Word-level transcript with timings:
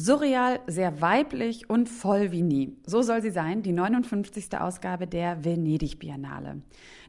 Surreal, 0.00 0.60
sehr 0.68 1.00
weiblich 1.00 1.68
und 1.68 1.88
voll 1.88 2.30
wie 2.30 2.42
nie. 2.42 2.76
So 2.86 3.02
soll 3.02 3.20
sie 3.20 3.32
sein, 3.32 3.64
die 3.64 3.72
59. 3.72 4.56
Ausgabe 4.56 5.08
der 5.08 5.44
Venedig 5.44 5.98
Biennale. 5.98 6.62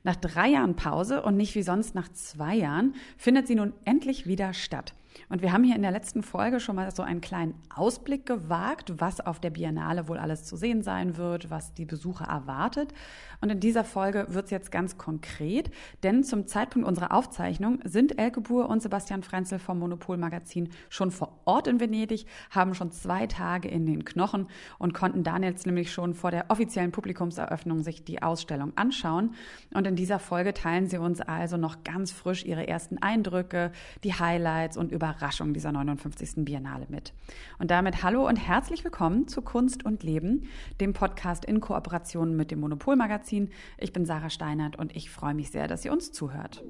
Nach 0.03 0.15
drei 0.15 0.47
Jahren 0.47 0.75
Pause 0.75 1.21
und 1.21 1.37
nicht 1.37 1.53
wie 1.53 1.61
sonst 1.61 1.93
nach 1.93 2.09
zwei 2.13 2.55
Jahren 2.55 2.95
findet 3.15 3.45
sie 3.45 3.53
nun 3.53 3.73
endlich 3.85 4.25
wieder 4.25 4.55
statt. 4.55 4.95
Und 5.29 5.41
wir 5.41 5.51
haben 5.51 5.63
hier 5.63 5.75
in 5.75 5.81
der 5.81 5.91
letzten 5.91 6.23
Folge 6.23 6.59
schon 6.59 6.75
mal 6.75 6.93
so 6.93 7.03
einen 7.03 7.21
kleinen 7.21 7.55
Ausblick 7.73 8.25
gewagt, 8.25 8.93
was 8.99 9.21
auf 9.21 9.39
der 9.39 9.49
Biennale 9.49 10.07
wohl 10.07 10.17
alles 10.17 10.45
zu 10.45 10.55
sehen 10.55 10.81
sein 10.81 11.17
wird, 11.17 11.49
was 11.49 11.73
die 11.73 11.85
Besucher 11.85 12.25
erwartet. 12.25 12.93
Und 13.41 13.49
in 13.51 13.59
dieser 13.59 13.83
Folge 13.83 14.27
wird 14.29 14.45
es 14.45 14.51
jetzt 14.51 14.71
ganz 14.71 14.97
konkret, 14.97 15.71
denn 16.03 16.23
zum 16.23 16.47
Zeitpunkt 16.47 16.87
unserer 16.87 17.13
Aufzeichnung 17.13 17.79
sind 17.83 18.19
Elke 18.19 18.41
Buhr 18.41 18.69
und 18.69 18.81
Sebastian 18.81 19.23
Frenzel 19.23 19.59
vom 19.59 19.79
Monopol 19.79 20.17
Magazin 20.17 20.69
schon 20.89 21.11
vor 21.11 21.39
Ort 21.45 21.67
in 21.67 21.79
Venedig, 21.79 22.25
haben 22.49 22.73
schon 22.73 22.91
zwei 22.91 23.27
Tage 23.27 23.69
in 23.69 23.85
den 23.85 24.05
Knochen 24.05 24.47
und 24.77 24.93
konnten 24.93 25.23
dann 25.23 25.43
jetzt 25.43 25.65
nämlich 25.65 25.91
schon 25.91 26.13
vor 26.13 26.31
der 26.31 26.45
offiziellen 26.49 26.91
Publikumseröffnung 26.91 27.81
sich 27.81 28.03
die 28.03 28.21
Ausstellung 28.21 28.73
anschauen. 28.75 29.35
Und 29.73 29.87
in 29.87 29.95
dieser 29.95 30.19
Folge 30.19 30.53
teilen 30.53 30.87
sie 30.87 30.97
uns 30.97 31.21
also 31.21 31.57
noch 31.57 31.83
ganz 31.83 32.11
frisch 32.11 32.45
ihre 32.45 32.67
ersten 32.67 32.97
Eindrücke, 32.97 33.71
die 34.03 34.13
Highlights 34.13 34.77
und 34.77 34.91
Überraschungen 35.09 35.55
dieser 35.55 35.71
59. 35.71 36.45
Biennale 36.45 36.85
mit. 36.89 37.13
Und 37.57 37.71
damit 37.71 38.03
hallo 38.03 38.27
und 38.27 38.35
herzlich 38.35 38.83
willkommen 38.83 39.27
zu 39.27 39.41
Kunst 39.41 39.83
und 39.83 40.03
Leben, 40.03 40.43
dem 40.79 40.93
Podcast 40.93 41.45
in 41.45 41.61
Kooperation 41.61 42.35
mit 42.35 42.51
dem 42.51 42.59
Monopol 42.59 42.95
Magazin. 42.95 43.49
Ich 43.79 43.91
bin 43.91 44.05
Sarah 44.05 44.29
Steinert 44.29 44.75
und 44.75 44.95
ich 44.95 45.09
freue 45.09 45.33
mich 45.33 45.49
sehr, 45.49 45.67
dass 45.67 45.83
ihr 45.83 45.91
uns 45.91 46.11
zuhört. 46.11 46.63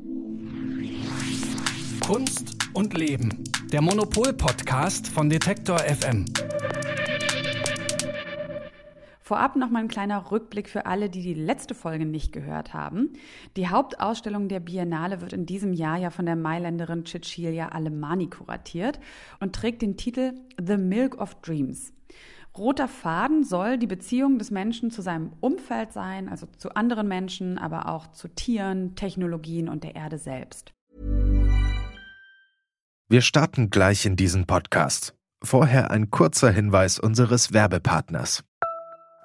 Kunst 2.05 2.55
und 2.73 2.97
Leben, 2.97 3.43
der 3.73 3.81
Monopol-Podcast 3.81 5.09
von 5.09 5.29
Detektor 5.29 5.79
FM. 5.79 6.25
Vorab 9.29 9.55
noch 9.55 9.69
mal 9.69 9.81
ein 9.81 9.87
kleiner 9.87 10.31
Rückblick 10.31 10.67
für 10.67 10.87
alle, 10.87 11.07
die 11.07 11.21
die 11.21 11.35
letzte 11.35 11.75
Folge 11.75 12.03
nicht 12.03 12.31
gehört 12.31 12.73
haben. 12.73 13.13
Die 13.57 13.67
Hauptausstellung 13.67 14.47
der 14.47 14.59
Biennale 14.59 15.21
wird 15.21 15.33
in 15.33 15.45
diesem 15.45 15.71
Jahr 15.71 15.97
ja 15.97 16.09
von 16.09 16.25
der 16.25 16.35
Mailänderin 16.35 17.05
Cecilia 17.05 17.69
Alemani 17.69 18.25
kuratiert 18.25 18.99
und 19.39 19.53
trägt 19.53 19.83
den 19.83 19.97
Titel 19.97 20.33
The 20.59 20.77
Milk 20.77 21.21
of 21.21 21.35
Dreams. 21.43 21.93
Roter 22.57 22.87
Faden 22.87 23.43
soll 23.43 23.77
die 23.77 23.85
Beziehung 23.85 24.39
des 24.39 24.49
Menschen 24.49 24.89
zu 24.89 25.03
seinem 25.03 25.33
Umfeld 25.41 25.93
sein, 25.93 26.27
also 26.27 26.47
zu 26.57 26.73
anderen 26.73 27.07
Menschen, 27.07 27.59
aber 27.59 27.87
auch 27.87 28.07
zu 28.07 28.29
Tieren, 28.29 28.95
Technologien 28.95 29.69
und 29.69 29.83
der 29.83 29.93
Erde 29.93 30.17
selbst. 30.17 30.73
Wir 33.07 33.21
starten 33.21 33.69
gleich 33.69 34.07
in 34.07 34.15
diesen 34.15 34.47
Podcast. 34.47 35.13
Vorher 35.43 35.91
ein 35.91 36.09
kurzer 36.09 36.49
Hinweis 36.49 36.97
unseres 36.97 37.53
Werbepartners. 37.53 38.43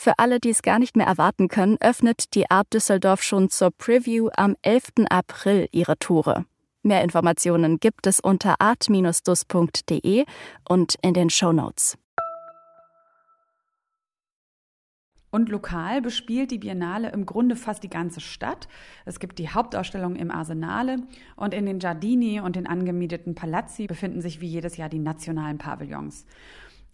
Für 0.00 0.20
alle, 0.20 0.38
die 0.38 0.50
es 0.50 0.62
gar 0.62 0.78
nicht 0.78 0.96
mehr 0.96 1.08
erwarten 1.08 1.48
können, 1.48 1.76
öffnet 1.80 2.36
die 2.36 2.48
Art 2.52 2.72
Düsseldorf 2.72 3.20
schon 3.20 3.50
zur 3.50 3.72
Preview 3.72 4.28
am 4.36 4.54
11. 4.62 4.92
April 5.10 5.68
ihre 5.72 5.98
Tore. 5.98 6.44
Mehr 6.84 7.02
Informationen 7.02 7.80
gibt 7.80 8.06
es 8.06 8.20
unter 8.20 8.60
art-dus.de 8.60 10.24
und 10.68 10.94
in 11.02 11.14
den 11.14 11.30
Show 11.30 11.52
Notes. 11.52 11.98
Und 15.30 15.48
lokal 15.48 16.00
bespielt 16.00 16.52
die 16.52 16.58
Biennale 16.58 17.10
im 17.10 17.26
Grunde 17.26 17.56
fast 17.56 17.82
die 17.82 17.90
ganze 17.90 18.20
Stadt. 18.20 18.68
Es 19.04 19.18
gibt 19.18 19.40
die 19.40 19.50
Hauptausstellung 19.50 20.14
im 20.14 20.30
Arsenale 20.30 21.02
und 21.34 21.52
in 21.52 21.66
den 21.66 21.80
Giardini 21.80 22.38
und 22.38 22.54
den 22.54 22.68
angemieteten 22.68 23.34
Palazzi 23.34 23.88
befinden 23.88 24.22
sich 24.22 24.40
wie 24.40 24.46
jedes 24.46 24.76
Jahr 24.76 24.88
die 24.88 25.00
nationalen 25.00 25.58
Pavillons. 25.58 26.24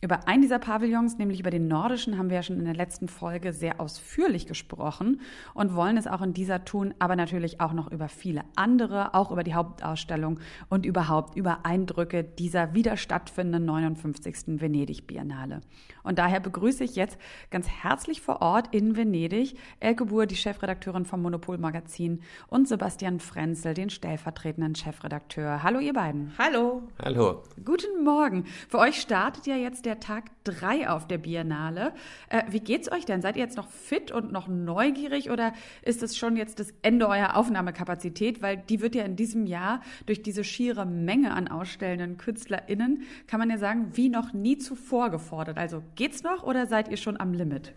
Über 0.04 0.28
einen 0.28 0.42
dieser 0.42 0.58
Pavillons, 0.58 1.16
nämlich 1.16 1.40
über 1.40 1.48
den 1.48 1.66
nordischen, 1.66 2.18
haben 2.18 2.28
wir 2.28 2.36
ja 2.36 2.42
schon 2.42 2.58
in 2.58 2.66
der 2.66 2.74
letzten 2.74 3.08
Folge 3.08 3.54
sehr 3.54 3.80
ausführlich 3.80 4.46
gesprochen 4.46 5.22
und 5.54 5.74
wollen 5.74 5.96
es 5.96 6.06
auch 6.06 6.20
in 6.20 6.34
dieser 6.34 6.66
tun, 6.66 6.92
aber 6.98 7.16
natürlich 7.16 7.58
auch 7.62 7.72
noch 7.72 7.90
über 7.90 8.08
viele 8.08 8.42
andere, 8.54 9.14
auch 9.14 9.30
über 9.30 9.42
die 9.42 9.54
Hauptausstellung 9.54 10.40
und 10.68 10.84
überhaupt 10.84 11.38
über 11.38 11.64
Eindrücke 11.64 12.22
dieser 12.22 12.74
wieder 12.74 12.98
stattfindenden 12.98 13.64
59. 13.64 14.60
Venedig 14.60 15.06
Biennale. 15.06 15.62
Und 16.02 16.18
daher 16.18 16.40
begrüße 16.40 16.84
ich 16.84 16.96
jetzt 16.96 17.16
ganz 17.50 17.66
herzlich 17.66 18.20
vor 18.20 18.42
Ort 18.42 18.74
in 18.74 18.98
Venedig 18.98 19.56
Elke 19.80 20.04
Buhr, 20.04 20.26
die 20.26 20.36
Chefredakteurin 20.36 21.06
vom 21.06 21.22
Monopol 21.22 21.56
Magazin 21.56 22.20
und 22.48 22.68
Sebastian 22.68 23.20
Frenzel, 23.20 23.72
den 23.72 23.88
stellvertretenden 23.88 24.74
Chefredakteur. 24.74 25.62
Hallo 25.62 25.78
ihr 25.78 25.94
beiden. 25.94 26.34
Hallo. 26.36 26.82
Hallo. 27.02 27.42
Guten 27.64 28.04
Morgen. 28.04 28.44
Für 28.68 28.80
euch 28.80 29.00
startet 29.00 29.46
ja 29.46 29.56
jetzt 29.56 29.86
der 29.86 29.93
der 29.94 30.00
Tag 30.00 30.24
3 30.42 30.88
auf 30.88 31.06
der 31.06 31.18
Biennale. 31.18 31.92
Äh, 32.28 32.42
wie 32.48 32.58
geht's 32.58 32.90
euch 32.90 33.04
denn? 33.04 33.22
Seid 33.22 33.36
ihr 33.36 33.42
jetzt 33.42 33.56
noch 33.56 33.68
fit 33.68 34.10
und 34.10 34.32
noch 34.32 34.48
neugierig 34.48 35.30
oder 35.30 35.52
ist 35.82 36.02
es 36.02 36.16
schon 36.16 36.36
jetzt 36.36 36.58
das 36.58 36.74
Ende 36.82 37.06
eurer 37.06 37.36
Aufnahmekapazität? 37.36 38.42
Weil 38.42 38.56
die 38.56 38.80
wird 38.80 38.96
ja 38.96 39.04
in 39.04 39.14
diesem 39.14 39.46
Jahr 39.46 39.82
durch 40.06 40.22
diese 40.22 40.42
schiere 40.42 40.84
Menge 40.84 41.32
an 41.32 41.46
ausstellenden 41.46 42.16
KünstlerInnen, 42.16 43.02
kann 43.28 43.38
man 43.38 43.50
ja 43.50 43.58
sagen, 43.58 43.90
wie 43.94 44.08
noch 44.08 44.32
nie 44.32 44.58
zuvor 44.58 45.10
gefordert. 45.10 45.58
Also 45.58 45.82
geht's 45.94 46.24
noch 46.24 46.42
oder 46.42 46.66
seid 46.66 46.88
ihr 46.88 46.96
schon 46.96 47.20
am 47.20 47.32
Limit? 47.32 47.72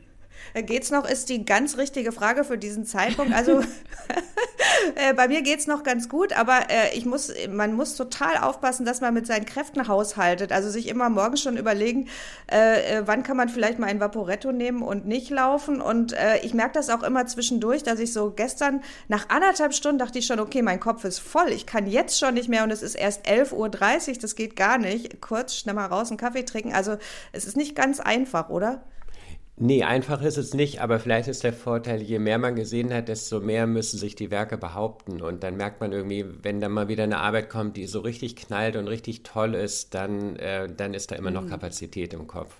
Äh, 0.53 0.63
geht's 0.63 0.91
noch, 0.91 1.07
ist 1.07 1.29
die 1.29 1.45
ganz 1.45 1.77
richtige 1.77 2.11
Frage 2.11 2.43
für 2.43 2.57
diesen 2.57 2.85
Zeitpunkt. 2.85 3.33
Also 3.33 3.61
äh, 4.95 5.13
bei 5.13 5.27
mir 5.27 5.41
geht's 5.41 5.67
noch 5.67 5.83
ganz 5.83 6.09
gut, 6.09 6.33
aber 6.33 6.69
äh, 6.69 6.95
ich 6.95 7.05
muss, 7.05 7.31
man 7.49 7.73
muss 7.73 7.95
total 7.95 8.37
aufpassen, 8.37 8.85
dass 8.85 9.01
man 9.01 9.13
mit 9.13 9.27
seinen 9.27 9.45
Kräften 9.45 9.87
haushaltet. 9.87 10.51
Also 10.51 10.69
sich 10.69 10.87
immer 10.87 11.09
morgens 11.09 11.41
schon 11.41 11.57
überlegen, 11.57 12.07
wann 13.03 13.23
kann 13.23 13.37
man 13.37 13.49
vielleicht 13.49 13.79
mal 13.79 13.87
ein 13.87 13.99
Vaporetto 13.99 14.51
nehmen 14.51 14.81
und 14.81 15.05
nicht 15.05 15.29
laufen. 15.29 15.81
Und 15.81 16.15
ich 16.41 16.53
merke 16.53 16.73
das 16.73 16.89
auch 16.89 17.03
immer 17.03 17.25
zwischendurch, 17.27 17.83
dass 17.83 17.99
ich 17.99 18.13
so 18.13 18.31
gestern 18.31 18.81
nach 19.07 19.29
anderthalb 19.29 19.73
Stunden 19.73 19.99
dachte 19.99 20.19
ich 20.19 20.25
schon, 20.25 20.39
okay, 20.39 20.61
mein 20.61 20.79
Kopf 20.79 21.03
ist 21.03 21.19
voll, 21.19 21.49
ich 21.49 21.65
kann 21.65 21.87
jetzt 21.87 22.19
schon 22.19 22.33
nicht 22.33 22.49
mehr 22.49 22.63
und 22.63 22.71
es 22.71 22.81
ist 22.81 22.95
erst 22.95 23.27
11.30 23.27 23.53
Uhr, 24.09 24.17
das 24.21 24.35
geht 24.35 24.55
gar 24.55 24.77
nicht. 24.77 25.21
Kurz, 25.21 25.55
schnell 25.55 25.75
mal 25.75 25.87
raus 25.87 26.09
einen 26.09 26.17
Kaffee 26.17 26.43
trinken. 26.43 26.73
Also 26.73 26.97
es 27.31 27.45
ist 27.45 27.57
nicht 27.57 27.75
ganz 27.75 27.99
einfach, 27.99 28.49
oder? 28.49 28.83
Nee, 29.59 29.83
einfach 29.83 30.21
ist 30.21 30.37
es 30.37 30.53
nicht, 30.53 30.81
aber 30.81 30.99
vielleicht 30.99 31.27
ist 31.27 31.43
der 31.43 31.51
Vorteil, 31.51 32.03
je 32.03 32.19
mehr 32.19 32.37
man 32.37 32.55
gesehen 32.55 32.93
hat, 32.93 33.07
desto 33.07 33.39
mehr 33.39 33.65
müssen 33.65 33.97
sich 33.97 34.13
die 34.13 34.29
Werke 34.29 34.55
behaupten. 34.55 35.19
Und 35.19 35.41
dann 35.43 35.57
merkt 35.57 35.81
man 35.81 35.91
irgendwie, 35.93 36.25
wenn 36.43 36.61
dann 36.61 36.71
mal 36.71 36.89
wieder 36.89 37.05
eine 37.05 37.17
Arbeit 37.17 37.49
kommt, 37.49 37.75
die 37.75 37.87
so 37.87 38.01
richtig 38.01 38.35
knallt 38.35 38.75
und 38.75 38.87
richtig 38.87 39.23
toll 39.23 39.55
ist, 39.55 39.95
dann, 39.95 40.35
äh, 40.35 40.69
dann 40.71 40.93
ist 40.93 41.09
da 41.09 41.15
immer 41.15 41.31
noch 41.31 41.41
mhm. 41.41 41.49
Kapazität 41.49 42.13
im 42.13 42.27
Kopf. 42.27 42.55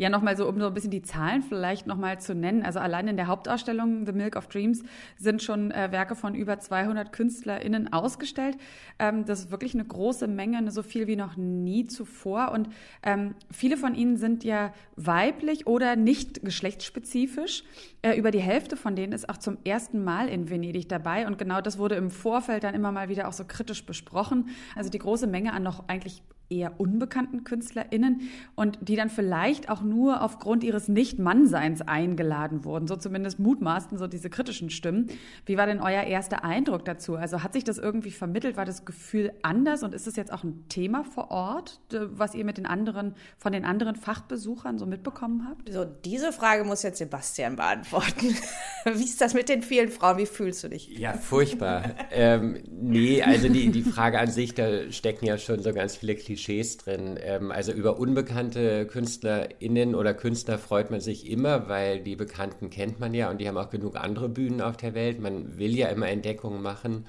Ja, 0.00 0.08
nochmal 0.08 0.34
so, 0.34 0.48
um 0.48 0.58
so 0.58 0.66
ein 0.66 0.72
bisschen 0.72 0.90
die 0.90 1.02
Zahlen 1.02 1.42
vielleicht 1.42 1.86
nochmal 1.86 2.18
zu 2.18 2.34
nennen. 2.34 2.62
Also 2.62 2.78
allein 2.78 3.06
in 3.06 3.18
der 3.18 3.26
Hauptausstellung 3.26 4.06
The 4.06 4.12
Milk 4.12 4.34
of 4.34 4.46
Dreams 4.46 4.82
sind 5.18 5.42
schon 5.42 5.72
äh, 5.72 5.92
Werke 5.92 6.14
von 6.16 6.34
über 6.34 6.58
200 6.58 7.12
KünstlerInnen 7.12 7.92
ausgestellt. 7.92 8.56
Ähm, 8.98 9.26
das 9.26 9.40
ist 9.40 9.50
wirklich 9.50 9.74
eine 9.74 9.84
große 9.84 10.26
Menge, 10.26 10.70
so 10.70 10.82
viel 10.82 11.06
wie 11.06 11.16
noch 11.16 11.36
nie 11.36 11.86
zuvor. 11.86 12.52
Und 12.52 12.70
ähm, 13.02 13.34
viele 13.50 13.76
von 13.76 13.94
ihnen 13.94 14.16
sind 14.16 14.42
ja 14.42 14.72
weiblich 14.96 15.66
oder 15.66 15.96
nicht 15.96 16.46
geschlechtsspezifisch. 16.46 17.64
Äh, 18.00 18.16
über 18.16 18.30
die 18.30 18.40
Hälfte 18.40 18.78
von 18.78 18.96
denen 18.96 19.12
ist 19.12 19.28
auch 19.28 19.36
zum 19.36 19.58
ersten 19.64 20.02
Mal 20.02 20.30
in 20.30 20.48
Venedig 20.48 20.88
dabei. 20.88 21.26
Und 21.26 21.36
genau 21.36 21.60
das 21.60 21.76
wurde 21.76 21.96
im 21.96 22.08
Vorfeld 22.08 22.64
dann 22.64 22.74
immer 22.74 22.90
mal 22.90 23.10
wieder 23.10 23.28
auch 23.28 23.34
so 23.34 23.44
kritisch 23.44 23.84
besprochen. 23.84 24.48
Also 24.74 24.88
die 24.88 24.98
große 24.98 25.26
Menge 25.26 25.52
an 25.52 25.62
noch 25.62 25.90
eigentlich 25.90 26.22
eher 26.50 26.80
unbekannten 26.80 27.44
KünstlerInnen 27.44 28.22
und 28.56 28.78
die 28.80 28.96
dann 28.96 29.08
vielleicht 29.08 29.70
auch 29.70 29.82
nur 29.82 30.22
aufgrund 30.22 30.64
ihres 30.64 30.88
Nicht-Mannseins 30.88 31.82
eingeladen 31.82 32.64
wurden. 32.64 32.88
So 32.88 32.96
zumindest 32.96 33.38
mutmaßten 33.38 33.96
so 33.96 34.08
diese 34.08 34.30
kritischen 34.30 34.68
Stimmen. 34.68 35.06
Wie 35.46 35.56
war 35.56 35.66
denn 35.66 35.80
euer 35.80 36.02
erster 36.02 36.44
Eindruck 36.44 36.84
dazu? 36.84 37.14
Also 37.14 37.42
hat 37.44 37.52
sich 37.52 37.62
das 37.62 37.78
irgendwie 37.78 38.10
vermittelt? 38.10 38.56
War 38.56 38.64
das 38.64 38.84
Gefühl 38.84 39.32
anders? 39.42 39.82
Und 39.84 39.94
ist 39.94 40.08
es 40.08 40.16
jetzt 40.16 40.32
auch 40.32 40.42
ein 40.42 40.64
Thema 40.68 41.04
vor 41.04 41.30
Ort, 41.30 41.80
was 41.92 42.34
ihr 42.34 42.44
mit 42.44 42.58
den 42.58 42.66
anderen, 42.66 43.14
von 43.38 43.52
den 43.52 43.64
anderen 43.64 43.94
Fachbesuchern 43.94 44.78
so 44.78 44.86
mitbekommen 44.86 45.46
habt? 45.48 45.72
So, 45.72 45.84
diese 45.84 46.32
Frage 46.32 46.64
muss 46.64 46.82
jetzt 46.82 46.98
Sebastian 46.98 47.56
beantworten. 47.56 48.34
Wie 48.84 49.04
ist 49.04 49.20
das 49.20 49.34
mit 49.34 49.48
den 49.48 49.62
vielen 49.62 49.90
Frauen? 49.90 50.18
Wie 50.18 50.26
fühlst 50.26 50.64
du 50.64 50.68
dich? 50.68 50.88
Ja, 50.98 51.12
furchtbar. 51.12 51.94
ähm, 52.10 52.60
nee, 52.68 53.22
also 53.22 53.48
die, 53.48 53.70
die 53.70 53.82
Frage 53.82 54.18
an 54.18 54.30
sich, 54.30 54.54
da 54.54 54.90
stecken 54.90 55.26
ja 55.26 55.38
schon 55.38 55.62
so 55.62 55.72
ganz 55.72 55.96
viele 55.96 56.16
Klischees 56.16 56.39
drin. 56.46 57.18
Ähm, 57.22 57.50
also 57.50 57.72
über 57.72 57.98
unbekannte 57.98 58.86
KünstlerInnen 58.86 59.94
oder 59.94 60.14
Künstler 60.14 60.58
freut 60.58 60.90
man 60.90 61.00
sich 61.00 61.30
immer, 61.30 61.68
weil 61.68 62.00
die 62.00 62.16
Bekannten 62.16 62.70
kennt 62.70 63.00
man 63.00 63.14
ja 63.14 63.30
und 63.30 63.38
die 63.38 63.48
haben 63.48 63.58
auch 63.58 63.70
genug 63.70 63.96
andere 63.96 64.28
Bühnen 64.28 64.60
auf 64.60 64.76
der 64.76 64.94
Welt. 64.94 65.20
Man 65.20 65.58
will 65.58 65.76
ja 65.76 65.88
immer 65.88 66.08
Entdeckungen 66.08 66.62
machen. 66.62 67.06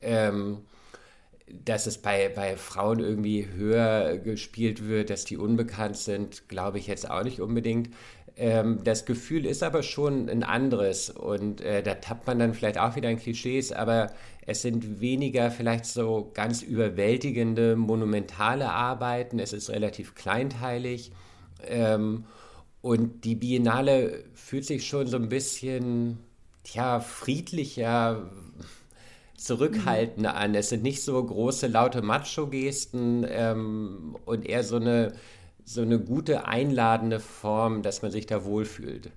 Ähm, 0.00 0.58
dass 1.64 1.86
es 1.86 1.98
bei, 1.98 2.28
bei 2.28 2.56
Frauen 2.56 3.00
irgendwie 3.00 3.48
höher 3.48 4.18
gespielt 4.18 4.86
wird, 4.86 5.10
dass 5.10 5.24
die 5.24 5.36
unbekannt 5.36 5.96
sind, 5.96 6.48
glaube 6.48 6.78
ich 6.78 6.86
jetzt 6.86 7.10
auch 7.10 7.24
nicht 7.24 7.40
unbedingt. 7.40 7.90
Ähm, 8.40 8.78
das 8.84 9.04
Gefühl 9.04 9.44
ist 9.44 9.62
aber 9.62 9.82
schon 9.82 10.30
ein 10.30 10.42
anderes 10.42 11.10
und 11.10 11.60
äh, 11.60 11.82
da 11.82 11.96
tappt 11.96 12.26
man 12.26 12.38
dann 12.38 12.54
vielleicht 12.54 12.78
auch 12.78 12.96
wieder 12.96 13.10
in 13.10 13.18
Klischees, 13.18 13.70
aber 13.70 14.12
es 14.46 14.62
sind 14.62 14.98
weniger 15.02 15.50
vielleicht 15.50 15.84
so 15.84 16.30
ganz 16.32 16.62
überwältigende, 16.62 17.76
monumentale 17.76 18.70
Arbeiten. 18.70 19.40
Es 19.40 19.52
ist 19.52 19.68
relativ 19.68 20.14
kleinteilig 20.14 21.12
ähm, 21.66 22.24
und 22.80 23.26
die 23.26 23.34
Biennale 23.34 24.24
fühlt 24.32 24.64
sich 24.64 24.86
schon 24.86 25.06
so 25.06 25.18
ein 25.18 25.28
bisschen, 25.28 26.16
ja, 26.72 27.00
friedlicher, 27.00 28.30
zurückhaltender 29.36 30.34
an. 30.34 30.54
Es 30.54 30.70
sind 30.70 30.82
nicht 30.82 31.02
so 31.02 31.22
große, 31.22 31.66
laute 31.66 32.00
Macho-Gesten 32.00 33.26
ähm, 33.28 34.16
und 34.24 34.46
eher 34.46 34.64
so 34.64 34.76
eine 34.76 35.12
so 35.72 35.82
eine 35.82 36.00
gute 36.00 36.46
einladende 36.46 37.20
Form, 37.20 37.82
dass 37.82 38.02
man 38.02 38.10
sich 38.10 38.26
da 38.26 38.44
wohlfühlt. 38.44 39.12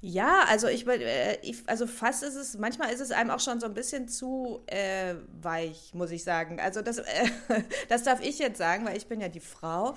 Ja, 0.00 0.44
also 0.48 0.68
ich, 0.68 0.86
äh, 0.86 1.38
ich, 1.42 1.64
also 1.66 1.88
fast 1.88 2.22
ist 2.22 2.36
es, 2.36 2.56
manchmal 2.56 2.92
ist 2.92 3.00
es 3.00 3.10
einem 3.10 3.30
auch 3.30 3.40
schon 3.40 3.58
so 3.58 3.66
ein 3.66 3.74
bisschen 3.74 4.06
zu 4.06 4.62
äh, 4.66 5.14
weich, 5.42 5.90
muss 5.92 6.12
ich 6.12 6.22
sagen. 6.22 6.60
Also 6.60 6.82
das, 6.82 6.98
äh, 6.98 7.04
das 7.88 8.04
darf 8.04 8.20
ich 8.22 8.38
jetzt 8.38 8.58
sagen, 8.58 8.86
weil 8.86 8.96
ich 8.96 9.08
bin 9.08 9.20
ja 9.20 9.28
die 9.28 9.40
Frau. 9.40 9.96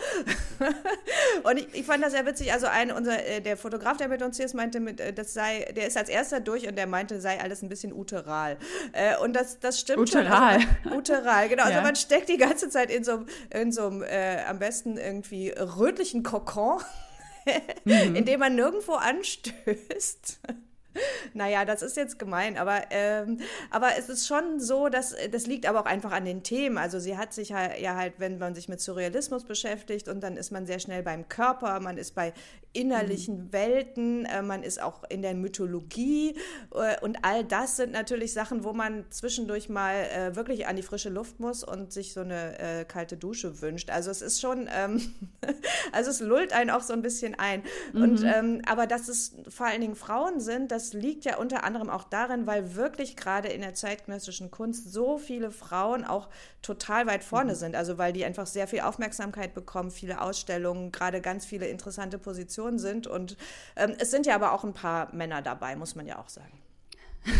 und 1.44 1.59
ich, 1.59 1.68
ich 1.74 1.86
fand 1.86 2.03
das 2.03 2.13
sehr 2.13 2.25
witzig. 2.25 2.51
Also 2.51 2.65
ein, 2.65 2.92
unser, 2.92 3.24
äh, 3.24 3.42
der 3.42 3.57
Fotograf, 3.57 3.98
der 3.98 4.07
mit 4.07 4.24
uns 4.24 4.38
hier 4.38 4.48
ist, 4.48 4.56
meinte, 4.56 4.80
mit, 4.80 5.00
äh, 5.00 5.13
das 5.13 5.36
sei, 5.36 5.71
der 5.75 5.86
ist 5.86 5.98
als 5.98 6.09
erster 6.09 6.39
durch 6.39 6.68
und 6.68 6.77
der 6.77 6.88
meinte, 6.88 7.21
sei 7.21 7.39
alles 7.39 7.62
ein 7.62 7.69
bisschen 7.69 7.94
uteral. 7.94 8.57
Äh, 8.94 9.18
und 9.18 9.33
das, 9.33 9.59
das 9.59 9.80
stimmt 9.80 10.00
uteral. 10.00 10.62
schon. 10.62 10.69
Also, 10.83 10.97
uteral, 10.97 11.47
genau. 11.47 11.62
Also 11.62 11.74
ja. 11.74 11.80
Also 11.80 11.88
man 11.88 11.95
steckt 11.95 12.27
die 12.27 12.38
ganze 12.38 12.69
Zeit 12.69 12.89
in 12.89 13.04
so, 13.04 13.25
in 13.51 13.71
so 13.71 13.86
einem, 13.86 14.04
am 14.47 14.57
besten 14.57 14.97
irgendwie 14.97 15.50
rötlichen 15.50 16.24
Kokon 16.24 16.81
mhm. 17.86 18.16
indem 18.16 18.40
man 18.40 18.56
nirgendwo 18.56 18.94
anstößt. 18.94 20.40
Naja, 21.34 21.64
das 21.64 21.82
ist 21.82 21.96
jetzt 21.96 22.20
gemein, 22.20 22.58
aber, 22.58 22.82
ähm, 22.90 23.40
aber 23.70 23.98
es 23.98 24.10
ist 24.10 24.28
schon 24.28 24.60
so, 24.60 24.90
dass 24.90 25.16
das 25.32 25.48
liegt 25.48 25.66
aber 25.66 25.80
auch 25.80 25.86
einfach 25.86 26.12
an 26.12 26.26
den 26.26 26.44
Themen. 26.44 26.78
Also 26.78 27.00
sie 27.00 27.18
hat 27.18 27.34
sich 27.34 27.54
halt, 27.54 27.80
ja 27.80 27.96
halt, 27.96 28.16
wenn 28.18 28.38
man 28.38 28.56
sich 28.56 28.68
mit 28.68 28.82
Surrealismus 28.82 29.46
beschäftigt 29.46 30.10
und 30.10 30.22
dann 30.22 30.36
ist 30.36 30.52
man 30.52 30.66
sehr 30.66 30.80
schnell 30.80 31.02
beim 31.04 31.30
Körper, 31.30 31.80
man 31.80 31.98
ist 31.98 32.14
bei 32.14 32.34
innerlichen 32.73 33.45
mhm. 33.45 33.53
Welten, 33.53 34.25
äh, 34.25 34.41
man 34.41 34.63
ist 34.63 34.81
auch 34.81 35.03
in 35.09 35.21
der 35.21 35.33
Mythologie 35.33 36.35
äh, 36.73 37.00
und 37.01 37.18
all 37.23 37.44
das 37.44 37.75
sind 37.75 37.91
natürlich 37.91 38.31
Sachen, 38.31 38.63
wo 38.63 38.71
man 38.71 39.06
zwischendurch 39.09 39.68
mal 39.68 39.95
äh, 39.95 40.35
wirklich 40.35 40.68
an 40.68 40.77
die 40.77 40.81
frische 40.81 41.09
Luft 41.09 41.39
muss 41.39 41.63
und 41.63 41.91
sich 41.91 42.13
so 42.13 42.21
eine 42.21 42.59
äh, 42.59 42.85
kalte 42.85 43.18
Dusche 43.18 43.62
wünscht. 43.62 43.89
Also 43.89 44.09
es 44.09 44.21
ist 44.21 44.39
schon, 44.39 44.69
ähm, 44.73 45.13
also 45.91 46.09
es 46.12 46.21
lullt 46.21 46.53
einen 46.53 46.69
auch 46.69 46.81
so 46.81 46.94
ein 46.94 47.01
bisschen 47.01 47.38
ein. 47.38 47.63
Mhm. 47.91 48.01
Und 48.01 48.23
ähm, 48.23 48.62
aber 48.65 48.88
dass 48.88 49.09
es 49.09 49.35
vor 49.50 49.65
allen 49.65 49.81
Dingen 49.81 49.95
Frauen 49.95 50.39
sind, 50.39 50.71
das 50.71 50.94
liegt 50.94 51.25
ja 51.25 51.38
unter 51.38 51.65
anderem 51.65 51.89
auch 51.89 52.06
darin, 52.06 52.47
weil 52.47 52.75
wirklich 52.75 53.18
gerade 53.18 53.50
in 53.50 53.62
der 53.62 53.73
zeitgenössischen 53.73 54.50
Kunst 54.50 54.94
so 54.94 55.18
viele 55.18 55.51
Frauen 55.51 56.06
auch 56.06 56.29
total 56.62 57.06
weit 57.06 57.23
vorne 57.25 57.51
mhm. 57.51 57.57
sind. 57.57 57.75
Also 57.75 57.97
weil 57.97 58.13
die 58.13 58.23
einfach 58.23 58.47
sehr 58.47 58.68
viel 58.68 58.79
Aufmerksamkeit 58.79 59.53
bekommen, 59.53 59.91
viele 59.91 60.21
Ausstellungen, 60.21 60.94
gerade 60.94 61.19
ganz 61.19 61.45
viele 61.45 61.68
interessante 61.68 62.18
Positionen 62.18 62.61
Position 62.62 62.78
sind. 62.78 63.08
Und 63.08 63.38
ähm, 63.75 63.96
es 64.00 64.12
sind 64.12 64.25
ja 64.25 64.36
aber 64.36 64.54
auch 64.54 64.63
ein 64.63 64.74
paar 64.74 65.13
Männer 65.13 65.42
dabei, 65.42 65.75
muss 65.75 65.96
man 65.96 66.06
ja 66.06 66.19
auch 66.19 66.30
sagen. 66.30 66.60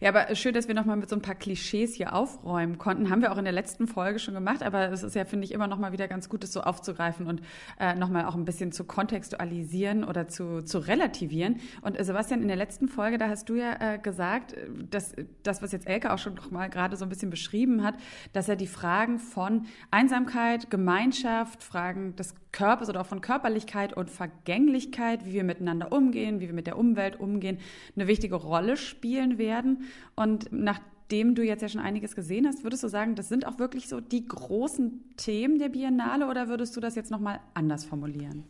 Ja, 0.00 0.10
aber 0.10 0.34
schön, 0.34 0.52
dass 0.52 0.68
wir 0.68 0.74
nochmal 0.74 0.96
mit 0.96 1.08
so 1.08 1.16
ein 1.16 1.22
paar 1.22 1.34
Klischees 1.34 1.94
hier 1.94 2.12
aufräumen 2.12 2.76
konnten. 2.76 3.08
Haben 3.08 3.22
wir 3.22 3.32
auch 3.32 3.38
in 3.38 3.44
der 3.44 3.54
letzten 3.54 3.88
Folge 3.88 4.18
schon 4.18 4.34
gemacht, 4.34 4.62
aber 4.62 4.92
es 4.92 5.02
ist 5.02 5.14
ja, 5.14 5.24
finde 5.24 5.46
ich, 5.46 5.52
immer 5.52 5.66
nochmal 5.66 5.92
wieder 5.92 6.06
ganz 6.08 6.28
gut, 6.28 6.42
das 6.42 6.52
so 6.52 6.60
aufzugreifen 6.60 7.26
und 7.26 7.40
äh, 7.80 7.94
nochmal 7.94 8.26
auch 8.26 8.34
ein 8.34 8.44
bisschen 8.44 8.70
zu 8.70 8.84
kontextualisieren 8.84 10.04
oder 10.04 10.28
zu, 10.28 10.62
zu 10.62 10.78
relativieren. 10.78 11.60
Und 11.80 11.98
äh, 11.98 12.04
Sebastian, 12.04 12.42
in 12.42 12.48
der 12.48 12.56
letzten 12.56 12.86
Folge, 12.86 13.16
da 13.16 13.28
hast 13.28 13.48
du 13.48 13.54
ja 13.54 13.94
äh, 13.94 13.98
gesagt, 13.98 14.54
dass 14.90 15.14
das, 15.42 15.62
was 15.62 15.72
jetzt 15.72 15.88
Elke 15.88 16.12
auch 16.12 16.18
schon 16.18 16.34
nochmal 16.34 16.68
gerade 16.68 16.96
so 16.96 17.04
ein 17.04 17.08
bisschen 17.08 17.30
beschrieben 17.30 17.82
hat, 17.82 17.94
dass 18.34 18.48
er 18.48 18.56
die 18.56 18.66
Fragen 18.66 19.18
von 19.18 19.66
Einsamkeit, 19.90 20.70
Gemeinschaft, 20.70 21.62
Fragen 21.62 22.14
des 22.14 22.34
Körpers 22.58 22.88
oder 22.88 23.02
auch 23.02 23.06
von 23.06 23.20
Körperlichkeit 23.20 23.92
und 23.92 24.10
Vergänglichkeit, 24.10 25.24
wie 25.24 25.32
wir 25.32 25.44
miteinander 25.44 25.92
umgehen, 25.92 26.40
wie 26.40 26.48
wir 26.48 26.54
mit 26.54 26.66
der 26.66 26.76
Umwelt 26.76 27.20
umgehen, 27.20 27.58
eine 27.94 28.08
wichtige 28.08 28.34
Rolle 28.34 28.76
spielen 28.76 29.38
werden. 29.38 29.84
Und 30.16 30.48
nachdem 30.50 31.36
du 31.36 31.44
jetzt 31.44 31.62
ja 31.62 31.68
schon 31.68 31.80
einiges 31.80 32.16
gesehen 32.16 32.48
hast, 32.48 32.64
würdest 32.64 32.82
du 32.82 32.88
sagen, 32.88 33.14
das 33.14 33.28
sind 33.28 33.46
auch 33.46 33.60
wirklich 33.60 33.88
so 33.88 34.00
die 34.00 34.26
großen 34.26 35.04
Themen 35.16 35.60
der 35.60 35.68
Biennale 35.68 36.26
oder 36.26 36.48
würdest 36.48 36.76
du 36.76 36.80
das 36.80 36.96
jetzt 36.96 37.12
nochmal 37.12 37.38
anders 37.54 37.84
formulieren? 37.84 38.42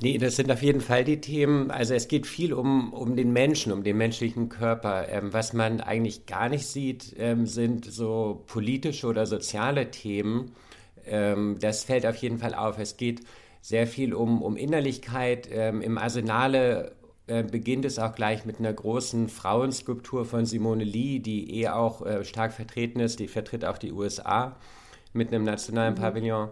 Nee, 0.00 0.16
das 0.16 0.36
sind 0.36 0.50
auf 0.50 0.62
jeden 0.62 0.80
Fall 0.80 1.04
die 1.04 1.20
Themen. 1.20 1.70
Also 1.70 1.92
es 1.92 2.08
geht 2.08 2.26
viel 2.26 2.54
um, 2.54 2.94
um 2.94 3.14
den 3.14 3.30
Menschen, 3.30 3.72
um 3.72 3.82
den 3.82 3.98
menschlichen 3.98 4.48
Körper. 4.48 5.06
Ähm, 5.10 5.34
was 5.34 5.52
man 5.52 5.82
eigentlich 5.82 6.24
gar 6.24 6.48
nicht 6.48 6.66
sieht, 6.66 7.14
ähm, 7.18 7.44
sind 7.44 7.84
so 7.84 8.42
politische 8.46 9.06
oder 9.06 9.26
soziale 9.26 9.90
Themen. 9.90 10.52
Ähm, 11.04 11.58
das 11.60 11.84
fällt 11.84 12.06
auf 12.06 12.16
jeden 12.16 12.38
Fall 12.38 12.54
auf. 12.54 12.78
Es 12.78 12.96
geht 12.96 13.20
sehr 13.60 13.86
viel 13.86 14.14
um, 14.14 14.42
um 14.42 14.56
Innerlichkeit. 14.56 15.48
Ähm, 15.50 15.82
Im 15.82 15.98
Arsenale 15.98 16.92
äh, 17.26 17.42
beginnt 17.44 17.84
es 17.84 17.98
auch 17.98 18.14
gleich 18.14 18.44
mit 18.44 18.58
einer 18.58 18.72
großen 18.72 19.28
Frauenskulptur 19.28 20.24
von 20.24 20.46
Simone 20.46 20.84
Lee, 20.84 21.20
die 21.20 21.60
eh 21.60 21.68
auch 21.68 22.04
äh, 22.04 22.24
stark 22.24 22.52
vertreten 22.52 23.00
ist. 23.00 23.20
Die 23.20 23.28
vertritt 23.28 23.64
auch 23.64 23.78
die 23.78 23.92
USA 23.92 24.56
mit 25.12 25.28
einem 25.28 25.44
nationalen 25.44 25.94
mhm. 25.94 25.98
Pavillon. 25.98 26.48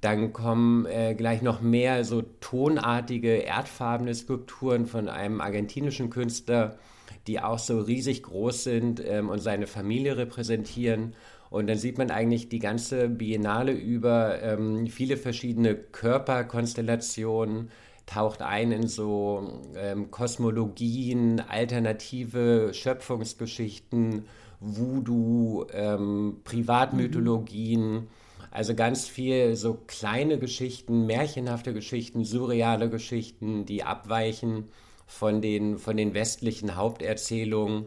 Dann 0.00 0.32
kommen 0.32 0.86
äh, 0.86 1.14
gleich 1.14 1.42
noch 1.42 1.60
mehr 1.60 2.04
so 2.04 2.22
tonartige, 2.40 3.44
erdfarbene 3.44 4.14
Skulpturen 4.14 4.86
von 4.86 5.08
einem 5.08 5.40
argentinischen 5.40 6.10
Künstler, 6.10 6.78
die 7.26 7.40
auch 7.40 7.58
so 7.58 7.80
riesig 7.80 8.22
groß 8.22 8.64
sind 8.64 9.02
ähm, 9.04 9.28
und 9.28 9.40
seine 9.40 9.66
Familie 9.66 10.16
repräsentieren. 10.16 11.14
Und 11.50 11.66
dann 11.66 11.76
sieht 11.76 11.98
man 11.98 12.10
eigentlich 12.10 12.48
die 12.48 12.60
ganze 12.60 13.08
Biennale 13.08 13.72
über 13.72 14.40
ähm, 14.40 14.86
viele 14.86 15.16
verschiedene 15.16 15.74
Körperkonstellationen, 15.74 17.70
taucht 18.06 18.42
ein 18.42 18.72
in 18.72 18.88
so 18.88 19.60
ähm, 19.76 20.10
Kosmologien, 20.10 21.40
alternative 21.40 22.72
Schöpfungsgeschichten, 22.72 24.24
Voodoo, 24.60 25.66
ähm, 25.72 26.40
Privatmythologien. 26.44 27.92
Mhm. 27.92 28.08
Also 28.50 28.74
ganz 28.74 29.06
viel 29.06 29.54
so 29.54 29.78
kleine 29.86 30.38
Geschichten, 30.38 31.06
märchenhafte 31.06 31.72
Geschichten, 31.72 32.24
surreale 32.24 32.90
Geschichten, 32.90 33.64
die 33.64 33.84
abweichen 33.84 34.68
von 35.06 35.40
den, 35.40 35.78
von 35.78 35.96
den 35.96 36.14
westlichen 36.14 36.74
Haupterzählungen. 36.74 37.86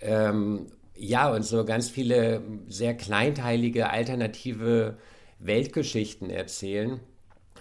Ähm, 0.00 0.66
ja, 1.02 1.32
und 1.32 1.44
so 1.44 1.64
ganz 1.64 1.90
viele 1.90 2.42
sehr 2.68 2.94
kleinteilige, 2.94 3.90
alternative 3.90 4.98
Weltgeschichten 5.40 6.30
erzählen. 6.30 7.00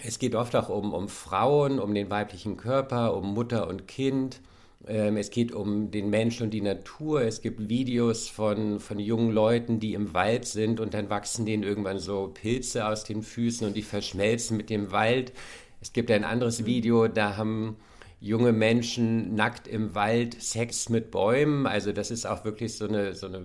Es 0.06 0.20
geht 0.20 0.36
oft 0.36 0.56
auch 0.56 0.70
um, 0.70 0.94
um 0.94 1.10
Frauen, 1.10 1.80
um 1.80 1.96
den 1.96 2.12
weiblichen 2.12 2.56
Körper, 2.56 3.16
um 3.16 3.34
Mutter 3.34 3.68
und 3.68 3.88
Kind. 3.88 4.42
Ähm, 4.88 5.18
es 5.18 5.32
geht 5.32 5.54
um 5.54 5.90
den 5.90 6.12
Mensch 6.12 6.40
und 6.40 6.52
die 6.52 6.62
Natur. 6.62 7.24
Es 7.24 7.42
gibt 7.42 7.68
Videos 7.68 8.30
von, 8.30 8.80
von 8.80 9.00
jungen 9.00 9.32
Leuten, 9.32 9.80
die 9.80 9.96
im 9.96 10.14
Wald 10.14 10.46
sind 10.46 10.80
und 10.80 10.94
dann 10.94 11.10
wachsen 11.10 11.48
denen 11.48 11.64
irgendwann 11.64 11.98
so 11.98 12.30
Pilze 12.32 12.86
aus 12.86 13.06
den 13.06 13.24
Füßen 13.24 13.66
und 13.66 13.76
die 13.76 13.82
verschmelzen 13.82 14.56
mit 14.56 14.70
dem 14.70 14.92
Wald. 14.92 15.34
Es 15.82 15.94
gibt 15.94 16.12
ein 16.12 16.24
anderes 16.24 16.66
Video, 16.66 17.08
da 17.08 17.38
haben 17.38 17.78
junge 18.22 18.54
Menschen 18.54 19.34
nackt 19.36 19.68
im 19.68 19.94
Wald 19.96 20.42
Sex 20.42 20.88
mit 20.90 21.12
Bäumen. 21.12 21.66
Also 21.66 21.92
das 21.92 22.12
ist 22.12 22.26
auch 22.26 22.46
wirklich 22.46 22.78
so 22.78 22.88
eine, 22.88 23.16
so 23.16 23.28
eine 23.28 23.44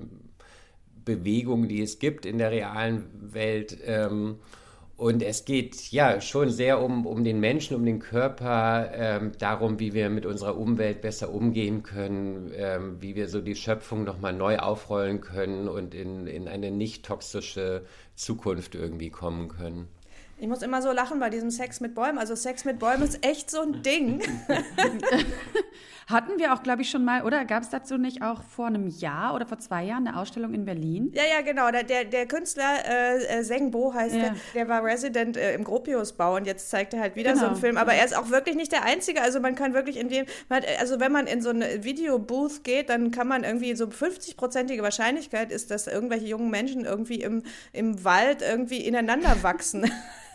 Bewegung, 1.04 1.66
die 1.66 1.83
es 1.83 1.99
gibt 1.99 2.26
in 2.26 2.38
der 2.38 2.50
realen 2.50 3.33
Welt. 3.33 3.78
Ähm, 3.85 4.37
und 4.99 5.23
es 5.23 5.45
geht 5.45 5.90
ja 5.92 6.21
schon 6.21 6.50
sehr 6.50 6.83
um, 6.83 7.06
um 7.06 7.23
den 7.25 7.40
Menschen, 7.40 7.76
um 7.76 7.85
den 7.85 7.99
Körper, 7.99 8.90
ähm, 8.95 9.33
darum, 9.38 9.78
wie 9.78 9.92
wir 9.92 10.09
mit 10.09 10.25
unserer 10.25 10.56
Umwelt 10.56 11.02
besser 11.02 11.33
umgehen 11.33 11.83
können, 11.83 12.50
ähm, 12.54 12.97
wie 13.00 13.14
wir 13.14 13.28
so 13.28 13.40
die 13.42 13.56
Schöpfung 13.56 14.04
nochmal 14.04 14.33
neu 14.33 14.59
aufrollen 14.59 15.21
können 15.21 15.68
und 15.68 15.95
in, 15.95 16.26
in 16.26 16.49
eine 16.49 16.71
nicht 16.71 17.04
toxische 17.04 17.85
Zukunft 18.14 18.75
irgendwie 18.75 19.11
kommen 19.11 19.49
können. 19.49 19.88
Ich 20.38 20.49
muss 20.49 20.62
immer 20.62 20.83
so 20.83 20.93
lachen 20.93 21.19
bei 21.19 21.31
diesem 21.31 21.50
Sex 21.50 21.81
mit 21.81 21.95
Bäumen. 21.95 22.19
Also 22.19 22.35
Sex 22.35 22.64
mit 22.64 22.78
Bäumen 22.78 23.02
ist 23.02 23.25
echt 23.25 23.50
so 23.50 23.62
ein 23.62 23.83
Ding. 23.83 24.23
Hatten 26.09 26.38
wir 26.38 26.55
auch, 26.55 26.62
glaube 26.62 26.83
ich, 26.83 26.90
schon 26.90 27.05
mal, 27.05 27.25
oder 27.25 27.45
gab 27.45 27.64
es 27.64 27.71
dazu 27.71 27.97
nicht 27.97 28.23
auch 28.23 28.45
vor 28.45 28.66
einem 28.66 28.87
Jahr 28.87 29.35
oder 29.35 29.45
vor 29.45 29.59
zwei 29.59 29.83
Jahren 29.83 30.07
eine 30.07 30.16
Ausstellung 30.16 30.55
in 30.55 30.64
Berlin? 30.64 31.11
Ja, 31.12 31.23
ja, 31.25 31.40
genau. 31.40 31.69
Der, 31.73 31.83
der, 31.83 32.05
der 32.05 32.26
Künstler 32.26 32.76
äh, 32.87 33.43
Sengbo 33.43 33.93
heißt 33.93 34.14
ja. 34.14 34.23
der, 34.23 34.35
der 34.55 34.69
war 34.69 34.85
Resident 34.85 35.37
äh, 35.37 35.55
im 35.55 35.64
Gropiusbau 35.64 36.37
und 36.37 36.47
jetzt 36.47 36.71
zeigt 36.71 36.95
er 36.95 37.00
halt 37.00 37.16
wieder 37.16 37.33
genau. 37.33 37.43
so 37.43 37.47
einen 37.49 37.57
Film. 37.57 37.76
Aber 37.76 37.93
er 37.95 38.05
ist 38.05 38.16
auch 38.16 38.31
wirklich 38.31 38.55
nicht 38.55 38.71
der 38.71 38.85
Einzige. 38.85 39.21
Also 39.21 39.40
man 39.40 39.57
kann 39.57 39.75
wirklich 39.75 39.97
in 39.97 40.09
dem, 40.09 40.26
also 40.78 41.00
wenn 41.00 41.11
man 41.11 41.26
in 41.26 41.43
so 41.43 41.50
eine 41.50 41.83
Videobooth 41.83 42.62
geht, 42.62 42.88
dann 42.88 43.11
kann 43.11 43.26
man 43.26 43.43
irgendwie 43.43 43.75
so 43.75 43.87
50-prozentige 43.87 44.83
Wahrscheinlichkeit 44.83 45.50
ist, 45.50 45.73
dass 45.73 45.88
irgendwelche 45.88 46.26
jungen 46.26 46.50
Menschen 46.50 46.85
irgendwie 46.85 47.21
im, 47.23 47.43
im 47.73 48.05
Wald 48.05 48.43
irgendwie 48.43 48.78
ineinander 48.78 49.43
wachsen. 49.43 49.90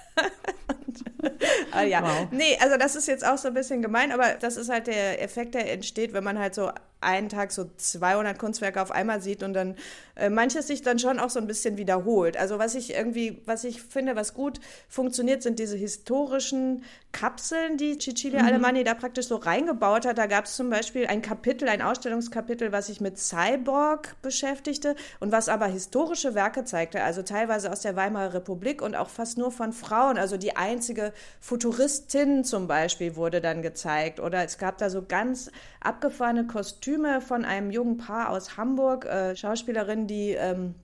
ah, 1.72 1.84
ja. 1.84 2.02
Wow. 2.04 2.28
Nee, 2.32 2.58
also 2.60 2.78
das 2.78 2.96
ist 2.96 3.08
jetzt 3.08 3.26
auch 3.26 3.38
so 3.38 3.48
ein 3.48 3.54
bisschen 3.54 3.82
gemein, 3.82 4.12
aber 4.12 4.36
das 4.40 4.58
ist 4.58 4.70
halt 4.70 4.88
der 4.88 5.22
Effekt, 5.22 5.56
der 5.56 5.72
entsteht, 5.72 6.14
wenn 6.14 6.24
man 6.24 6.40
halt 6.40 6.56
so 6.56 6.72
einen 7.02 7.30
Tag 7.30 7.52
so 7.52 7.70
200 7.76 8.38
Kunstwerke 8.38 8.82
auf 8.82 8.92
einmal 8.92 9.22
sieht 9.22 9.44
und 9.44 9.54
dann 9.54 9.76
äh, 10.16 10.30
manches 10.30 10.68
sich 10.68 10.82
dann 10.84 11.00
schon 11.00 11.20
auch 11.20 11.30
so 11.30 11.40
ein 11.40 11.48
bisschen 11.48 11.78
wiederholt. 11.78 12.38
Also 12.38 12.60
was 12.60 12.76
ich 12.76 12.94
irgendwie, 12.94 13.42
was 13.46 13.64
ich 13.64 13.82
finde, 13.82 14.16
was 14.16 14.34
gut 14.34 14.60
funktioniert, 14.88 15.42
sind 15.42 15.60
diese 15.60 15.76
historischen 15.76 16.84
Kapseln, 17.12 17.78
die 17.78 17.98
Cecilia 17.98 18.42
mhm. 18.42 18.48
Alemanni 18.48 18.84
da 18.84 18.94
praktisch 18.94 19.28
so 19.28 19.38
reingebaut 19.38 20.06
hat. 20.06 20.18
Da 20.18 20.28
gab 20.28 20.46
es 20.46 20.56
zum 20.56 20.70
Beispiel 20.70 21.08
ein 21.08 21.22
Kapitel, 21.22 21.68
ein 21.68 21.82
Ausstellungskapitel, 21.82 22.72
was 22.72 22.88
sich 22.88 23.02
mit 23.02 23.18
Cyborg 23.18 24.16
beschäftigte 24.22 24.96
und 25.20 25.32
was 25.32 25.50
aber 25.50 25.66
historische 25.66 26.36
Werke 26.36 26.64
zeigte, 26.66 27.04
also 27.04 27.24
teilweise 27.24 27.72
aus 27.72 27.82
der 27.82 27.96
Weimarer 27.96 28.36
Republik 28.36 28.82
und 28.82 28.96
auch 28.96 29.10
fast 29.10 29.38
nur 29.38 29.52
von 29.52 29.74
Frauen. 29.74 30.18
Also 30.18 30.38
die 30.38 30.56
einzige 30.56 31.14
Futuristin 31.40 32.44
zum 32.44 32.68
Beispiel 32.68 33.16
wurde 33.16 33.42
dann 33.42 33.62
gezeigt 33.62 34.20
oder 34.20 34.44
es 34.44 34.58
gab 34.58 34.78
da 34.78 34.90
so 34.90 35.04
ganz 35.04 35.52
abgefahrene 35.82 36.46
Kostüme 36.46 36.91
von 37.22 37.46
einem 37.46 37.72
jungen 37.72 37.98
Paar 37.98 38.30
aus 38.30 38.58
Hamburg, 38.58 39.06
äh, 39.06 39.36
Schauspielerin, 39.36 40.08
die 40.08 40.32
ähm, 40.32 40.76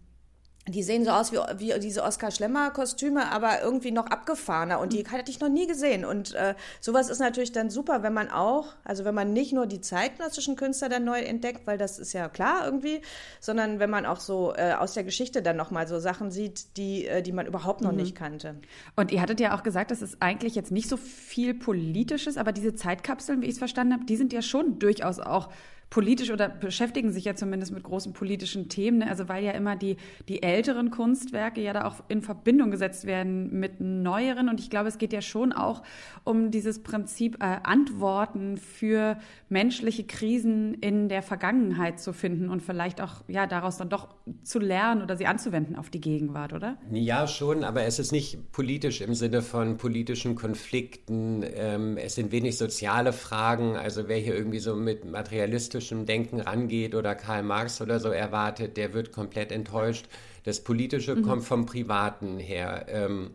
die 0.68 0.84
sehen 0.84 1.06
so 1.06 1.12
aus 1.12 1.32
wie, 1.32 1.38
wie 1.58 1.80
diese 1.80 2.04
Oskar 2.04 2.32
Schlemmer-Kostüme, 2.32 3.32
aber 3.32 3.62
irgendwie 3.62 3.92
noch 3.92 4.08
abgefahrener. 4.08 4.80
Und 4.80 4.94
die 4.94 5.06
hatte 5.08 5.32
ich 5.32 5.40
noch 5.40 5.50
nie 5.50 5.68
gesehen. 5.68 6.06
Und 6.06 6.34
äh, 6.36 6.56
sowas 6.82 7.10
ist 7.10 7.20
natürlich 7.20 7.52
dann 7.52 7.70
super, 7.70 8.04
wenn 8.04 8.14
man 8.14 8.30
auch, 8.30 8.74
also 8.84 9.06
wenn 9.06 9.16
man 9.16 9.34
nicht 9.34 9.54
nur 9.54 9.66
die 9.66 9.82
zeitgenössischen 9.82 10.56
Künstler 10.56 10.90
dann 10.90 11.06
neu 11.06 11.20
entdeckt, 11.20 11.66
weil 11.66 11.78
das 11.78 12.00
ist 12.00 12.14
ja 12.14 12.28
klar 12.30 12.66
irgendwie, 12.66 13.02
sondern 13.40 13.80
wenn 13.80 13.90
man 13.90 14.06
auch 14.06 14.20
so 14.20 14.54
äh, 14.56 14.74
aus 14.74 14.94
der 14.94 15.04
Geschichte 15.04 15.42
dann 15.42 15.56
nochmal 15.56 15.88
so 15.88 16.00
Sachen 16.00 16.32
sieht, 16.32 16.78
die, 16.78 17.08
äh, 17.08 17.22
die 17.22 17.32
man 17.32 17.46
überhaupt 17.46 17.82
noch 17.82 17.92
mhm. 17.92 17.98
nicht 17.98 18.16
kannte. 18.16 18.56
Und 18.96 19.12
ihr 19.12 19.22
hattet 19.22 19.40
ja 19.40 19.56
auch 19.58 19.64
gesagt, 19.64 19.92
das 19.92 20.02
ist 20.02 20.18
eigentlich 20.20 20.56
jetzt 20.56 20.72
nicht 20.72 20.90
so 20.90 20.98
viel 20.98 21.54
Politisches, 21.54 22.38
aber 22.38 22.52
diese 22.52 22.76
Zeitkapseln, 22.76 23.42
wie 23.42 23.46
ich 23.46 23.54
es 23.54 23.60
verstanden 23.60 23.94
habe, 23.94 24.06
die 24.06 24.18
sind 24.18 24.34
ja 24.34 24.42
schon 24.42 24.80
durchaus 24.80 25.20
auch 25.20 25.50
politisch 25.90 26.32
oder 26.32 26.50
beschäftigen 26.50 27.12
sich 27.12 27.26
ja 27.26 27.36
zumindest 27.36 27.72
mit 27.72 27.84
großen 27.84 28.14
politischen 28.14 28.68
Themen. 28.68 29.00
Ne? 29.00 29.10
Also 29.10 29.30
weil 29.30 29.44
ja 29.44 29.52
immer 29.52 29.76
die, 29.76 29.98
die 30.28 30.44
älteren 30.44 30.92
Kunstwerke 30.92 31.62
ja 31.62 31.74
da 31.74 31.86
auch 31.86 32.04
in 32.10 32.22
Verbindung 32.22 32.72
gesetzt 32.72 33.06
werden 33.06 33.60
mit 33.60 33.80
neueren. 33.80 34.50
Und 34.50 34.60
ich 34.60 34.70
glaube, 34.70 34.90
es 34.90 34.98
geht 34.98 35.14
ja 35.14 35.22
schon 35.22 35.54
auch 35.54 35.84
um 36.24 36.52
dieses 36.52 36.84
Prinzip, 36.84 37.38
äh, 37.42 37.58
Antworten 37.64 38.58
für 38.58 39.18
menschliche 39.50 40.04
Krisen 40.04 40.74
in 40.76 41.08
der 41.08 41.22
Vergangenheit 41.22 42.00
zu 42.00 42.12
finden 42.12 42.50
und 42.50 42.62
vielleicht 42.62 43.00
auch 43.02 43.24
ja 43.28 43.48
daraus 43.48 43.78
dann 43.78 43.90
doch 43.90 44.10
zu 44.44 44.60
lernen 44.60 45.02
oder 45.02 45.16
sie 45.16 45.26
anzuwenden 45.26 45.76
auf 45.78 45.90
die 45.90 46.02
Gegenwart, 46.02 46.54
oder? 46.54 46.78
Ja, 46.92 47.28
schon, 47.28 47.64
aber 47.64 47.84
es 47.84 48.00
ist 48.00 48.12
nicht 48.12 48.52
politisch 48.52 49.02
im 49.02 49.14
Sinne 49.14 49.42
von 49.42 49.78
politischen 49.78 50.36
Konflikten. 50.36 51.46
Ähm, 51.56 51.98
es 51.98 52.16
sind 52.16 52.32
wenig 52.32 52.58
soziale 52.58 53.14
Fragen. 53.14 53.78
Also 53.78 54.08
wer 54.08 54.18
hier 54.18 54.36
irgendwie 54.36 54.60
so 54.60 54.76
mit 54.76 55.10
materialistisch 55.10 55.77
marxistischem 55.78 56.06
Denken 56.06 56.42
rangeht 56.42 56.96
oder 56.96 57.16
Karl 57.16 57.44
Marx 57.44 57.82
oder 57.82 58.00
so 58.00 58.10
erwartet, 58.10 58.78
der 58.78 58.94
wird 58.94 59.12
komplett 59.12 59.52
enttäuscht. 59.52 60.08
Das 60.44 60.64
Politische 60.64 61.16
mhm. 61.16 61.22
kommt 61.24 61.44
vom 61.44 61.66
Privaten 61.66 62.40
her. 62.40 62.86
Ähm, 62.90 63.32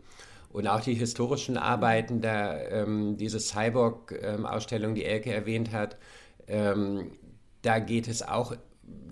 und 0.52 0.66
auch 0.66 0.80
die 0.80 0.94
historischen 0.94 1.56
Arbeiten, 1.56 2.20
da, 2.20 2.58
ähm, 2.60 3.16
diese 3.16 3.40
Cyborg-Ausstellung, 3.40 4.94
die 4.94 5.04
Elke 5.04 5.32
erwähnt 5.32 5.72
hat, 5.72 5.96
ähm, 6.46 7.12
da 7.62 7.78
geht 7.78 8.08
es 8.08 8.22
auch 8.22 8.56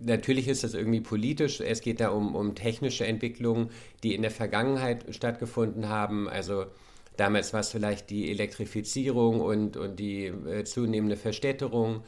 natürlich 0.03 0.49
ist 0.49 0.65
das 0.65 0.75
irgendwie 0.75 1.01
politisch. 1.01 1.61
Es 1.61 1.81
geht 1.81 2.01
da 2.01 2.11
um, 2.11 2.35
um 2.35 2.55
technische 2.55 3.07
Entwicklungen, 3.07 3.71
die 4.03 4.15
in 4.15 4.23
der 4.23 4.31
Vergangenheit 4.31 5.15
stattgefunden 5.15 5.89
haben. 5.89 6.29
Also 6.29 6.67
damals 7.17 7.53
war 7.53 7.61
es 7.61 7.71
vielleicht 7.71 8.11
die 8.11 8.31
Elektrifizierung 8.31 9.41
und, 9.41 9.77
und 9.77 9.99
die 9.99 10.27
äh, 10.27 10.65
zunehmende 10.65 11.17
Verstädterung. 11.17 12.03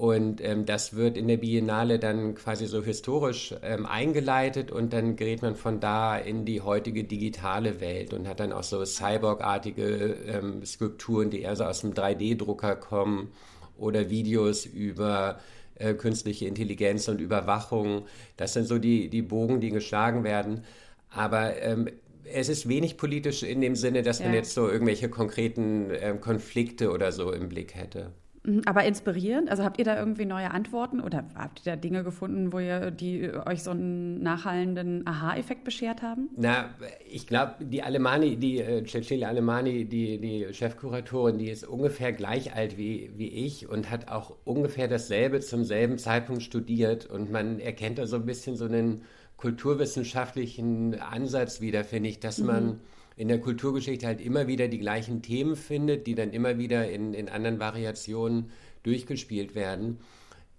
Und 0.00 0.40
ähm, 0.42 0.64
das 0.64 0.96
wird 0.96 1.18
in 1.18 1.28
der 1.28 1.36
Biennale 1.36 1.98
dann 1.98 2.34
quasi 2.34 2.64
so 2.64 2.82
historisch 2.82 3.54
ähm, 3.62 3.84
eingeleitet 3.84 4.72
und 4.72 4.94
dann 4.94 5.14
gerät 5.14 5.42
man 5.42 5.56
von 5.56 5.78
da 5.78 6.16
in 6.16 6.46
die 6.46 6.62
heutige 6.62 7.04
digitale 7.04 7.82
Welt 7.82 8.14
und 8.14 8.26
hat 8.26 8.40
dann 8.40 8.54
auch 8.54 8.62
so 8.62 8.82
Cyborg-artige 8.82 10.16
ähm, 10.26 10.64
Skulpturen, 10.64 11.28
die 11.28 11.42
eher 11.42 11.54
so 11.54 11.64
aus 11.64 11.82
dem 11.82 11.92
3D-Drucker 11.92 12.76
kommen 12.76 13.30
oder 13.76 14.08
Videos 14.08 14.64
über 14.64 15.38
äh, 15.74 15.92
künstliche 15.92 16.46
Intelligenz 16.46 17.06
und 17.08 17.20
Überwachung. 17.20 18.06
Das 18.38 18.54
sind 18.54 18.64
so 18.64 18.78
die, 18.78 19.10
die 19.10 19.20
Bogen, 19.20 19.60
die 19.60 19.68
geschlagen 19.68 20.24
werden. 20.24 20.64
Aber 21.10 21.60
ähm, 21.60 21.90
es 22.24 22.48
ist 22.48 22.70
wenig 22.70 22.96
politisch 22.96 23.42
in 23.42 23.60
dem 23.60 23.76
Sinne, 23.76 24.00
dass 24.02 24.20
ja. 24.20 24.24
man 24.24 24.34
jetzt 24.34 24.54
so 24.54 24.66
irgendwelche 24.66 25.10
konkreten 25.10 25.90
äh, 25.90 26.16
Konflikte 26.18 26.90
oder 26.90 27.12
so 27.12 27.34
im 27.34 27.50
Blick 27.50 27.74
hätte. 27.74 28.12
Mhm, 28.42 28.62
aber 28.64 28.84
inspirierend? 28.84 29.50
Also 29.50 29.64
habt 29.64 29.78
ihr 29.78 29.84
da 29.84 29.98
irgendwie 29.98 30.24
neue 30.24 30.50
Antworten 30.50 31.00
oder 31.00 31.24
habt 31.34 31.60
ihr 31.60 31.72
da 31.72 31.76
Dinge 31.76 32.02
gefunden, 32.04 32.52
wo 32.52 32.58
ihr 32.58 32.90
die 32.90 33.30
euch 33.30 33.62
so 33.62 33.70
einen 33.70 34.22
nachhallenden 34.22 35.06
Aha-Effekt 35.06 35.64
beschert 35.64 36.02
haben? 36.02 36.30
Na, 36.36 36.70
ich 37.08 37.26
glaube, 37.26 37.56
die 37.60 37.82
Alemani, 37.82 38.36
die 38.36 38.60
äh, 38.60 38.84
Cecilia 38.86 39.28
Alemani, 39.28 39.84
die, 39.84 40.18
die 40.18 40.52
Chefkuratorin, 40.52 41.38
die 41.38 41.50
ist 41.50 41.66
ungefähr 41.66 42.12
gleich 42.12 42.54
alt 42.54 42.78
wie, 42.78 43.10
wie 43.16 43.28
ich 43.28 43.68
und 43.68 43.90
hat 43.90 44.08
auch 44.08 44.36
ungefähr 44.44 44.88
dasselbe 44.88 45.40
zum 45.40 45.64
selben 45.64 45.98
Zeitpunkt 45.98 46.42
studiert 46.42 47.06
und 47.06 47.30
man 47.30 47.60
erkennt 47.60 47.98
da 47.98 48.06
so 48.06 48.16
ein 48.16 48.26
bisschen 48.26 48.56
so 48.56 48.64
einen 48.64 49.02
kulturwissenschaftlichen 49.36 50.98
Ansatz 51.00 51.60
wieder, 51.60 51.84
finde 51.84 52.08
ich, 52.08 52.20
dass 52.20 52.38
mhm. 52.38 52.46
man 52.46 52.80
in 53.16 53.28
der 53.28 53.40
Kulturgeschichte 53.40 54.06
halt 54.06 54.20
immer 54.20 54.46
wieder 54.46 54.68
die 54.68 54.78
gleichen 54.78 55.22
Themen 55.22 55.56
findet, 55.56 56.06
die 56.06 56.14
dann 56.14 56.30
immer 56.30 56.58
wieder 56.58 56.90
in, 56.90 57.14
in 57.14 57.28
anderen 57.28 57.60
Variationen 57.60 58.50
durchgespielt 58.82 59.54
werden. 59.54 59.98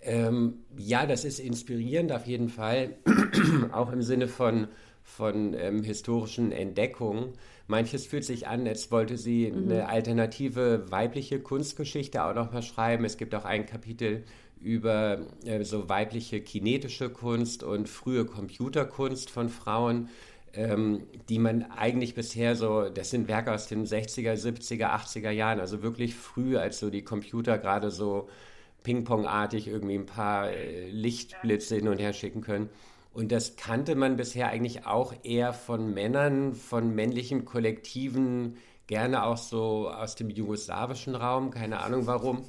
Ähm, 0.01 0.59
ja, 0.77 1.05
das 1.05 1.25
ist 1.25 1.39
inspirierend 1.39 2.11
auf 2.11 2.25
jeden 2.25 2.49
Fall, 2.49 2.95
auch 3.71 3.91
im 3.91 4.01
Sinne 4.01 4.27
von, 4.27 4.67
von 5.03 5.53
ähm, 5.53 5.83
historischen 5.83 6.51
Entdeckungen. 6.51 7.33
Manches 7.67 8.05
fühlt 8.05 8.25
sich 8.25 8.47
an, 8.47 8.67
als 8.67 8.91
wollte 8.91 9.17
sie 9.17 9.51
mhm. 9.51 9.71
eine 9.71 9.89
alternative 9.89 10.91
weibliche 10.91 11.39
Kunstgeschichte 11.39 12.23
auch 12.23 12.33
noch 12.33 12.51
mal 12.51 12.63
schreiben. 12.63 13.05
Es 13.05 13.17
gibt 13.17 13.35
auch 13.35 13.45
ein 13.45 13.65
Kapitel 13.65 14.23
über 14.59 15.21
äh, 15.45 15.63
so 15.63 15.89
weibliche 15.89 16.41
kinetische 16.41 17.09
Kunst 17.09 17.63
und 17.63 17.89
frühe 17.89 18.25
Computerkunst 18.25 19.29
von 19.29 19.49
Frauen 19.49 20.09
ähm, 20.53 21.03
die 21.29 21.39
man 21.39 21.63
eigentlich 21.71 22.15
bisher 22.15 22.55
so, 22.55 22.89
das 22.89 23.09
sind 23.09 23.27
Werke 23.27 23.53
aus 23.53 23.67
den 23.67 23.85
60er, 23.85 24.33
70er, 24.33 24.89
80er 24.89 25.31
Jahren, 25.31 25.59
also 25.59 25.81
wirklich 25.81 26.15
früh, 26.15 26.57
als 26.57 26.79
so 26.79 26.89
die 26.89 27.03
Computer 27.03 27.57
gerade 27.57 27.91
so 27.91 28.29
Ping-Pong-artig 28.83 29.67
irgendwie 29.67 29.95
ein 29.95 30.05
paar 30.05 30.49
äh, 30.49 30.89
Lichtblitze 30.89 31.75
hin 31.75 31.87
und 31.87 31.99
her 31.99 32.13
schicken 32.13 32.41
können. 32.41 32.69
Und 33.13 33.31
das 33.31 33.55
kannte 33.57 33.95
man 33.95 34.15
bisher 34.15 34.47
eigentlich 34.47 34.85
auch 34.85 35.13
eher 35.23 35.53
von 35.53 35.93
Männern, 35.93 36.53
von 36.55 36.95
männlichen 36.95 37.43
Kollektiven, 37.45 38.57
gerne 38.87 39.23
auch 39.23 39.37
so 39.37 39.89
aus 39.89 40.15
dem 40.15 40.29
jugoslawischen 40.29 41.15
Raum, 41.15 41.51
keine 41.51 41.81
Ahnung 41.81 42.07
warum. 42.07 42.45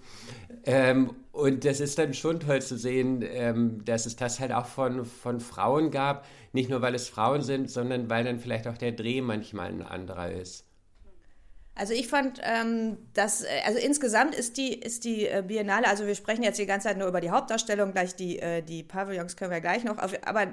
Ähm, 0.64 1.16
und 1.32 1.64
das 1.64 1.80
ist 1.80 1.98
dann 1.98 2.14
schon 2.14 2.40
toll 2.40 2.62
zu 2.62 2.76
sehen, 2.76 3.22
ähm, 3.22 3.84
dass 3.84 4.06
es 4.06 4.16
das 4.16 4.38
halt 4.38 4.52
auch 4.52 4.66
von, 4.66 5.04
von 5.04 5.40
Frauen 5.40 5.90
gab. 5.90 6.26
Nicht 6.52 6.70
nur, 6.70 6.82
weil 6.82 6.94
es 6.94 7.08
Frauen 7.08 7.42
sind, 7.42 7.70
sondern 7.70 8.10
weil 8.10 8.24
dann 8.24 8.38
vielleicht 8.38 8.68
auch 8.68 8.76
der 8.76 8.92
Dreh 8.92 9.20
manchmal 9.22 9.68
ein 9.68 9.82
anderer 9.82 10.30
ist. 10.30 10.66
Also 11.74 11.94
ich 11.94 12.06
fand, 12.06 12.38
ähm, 12.42 12.98
dass, 13.14 13.42
äh, 13.44 13.48
also 13.64 13.78
insgesamt 13.78 14.34
ist 14.34 14.58
die, 14.58 14.74
ist 14.74 15.04
die 15.04 15.26
äh, 15.26 15.42
Biennale, 15.46 15.88
also 15.88 16.06
wir 16.06 16.14
sprechen 16.14 16.42
jetzt 16.42 16.58
die 16.58 16.66
ganze 16.66 16.88
Zeit 16.88 16.98
nur 16.98 17.08
über 17.08 17.22
die 17.22 17.30
Hauptdarstellung, 17.30 17.92
gleich 17.92 18.14
die, 18.14 18.38
äh, 18.38 18.60
die 18.60 18.82
Pavillons 18.82 19.36
können 19.36 19.50
wir 19.50 19.62
gleich 19.62 19.82
noch, 19.82 19.96
aber 19.96 20.48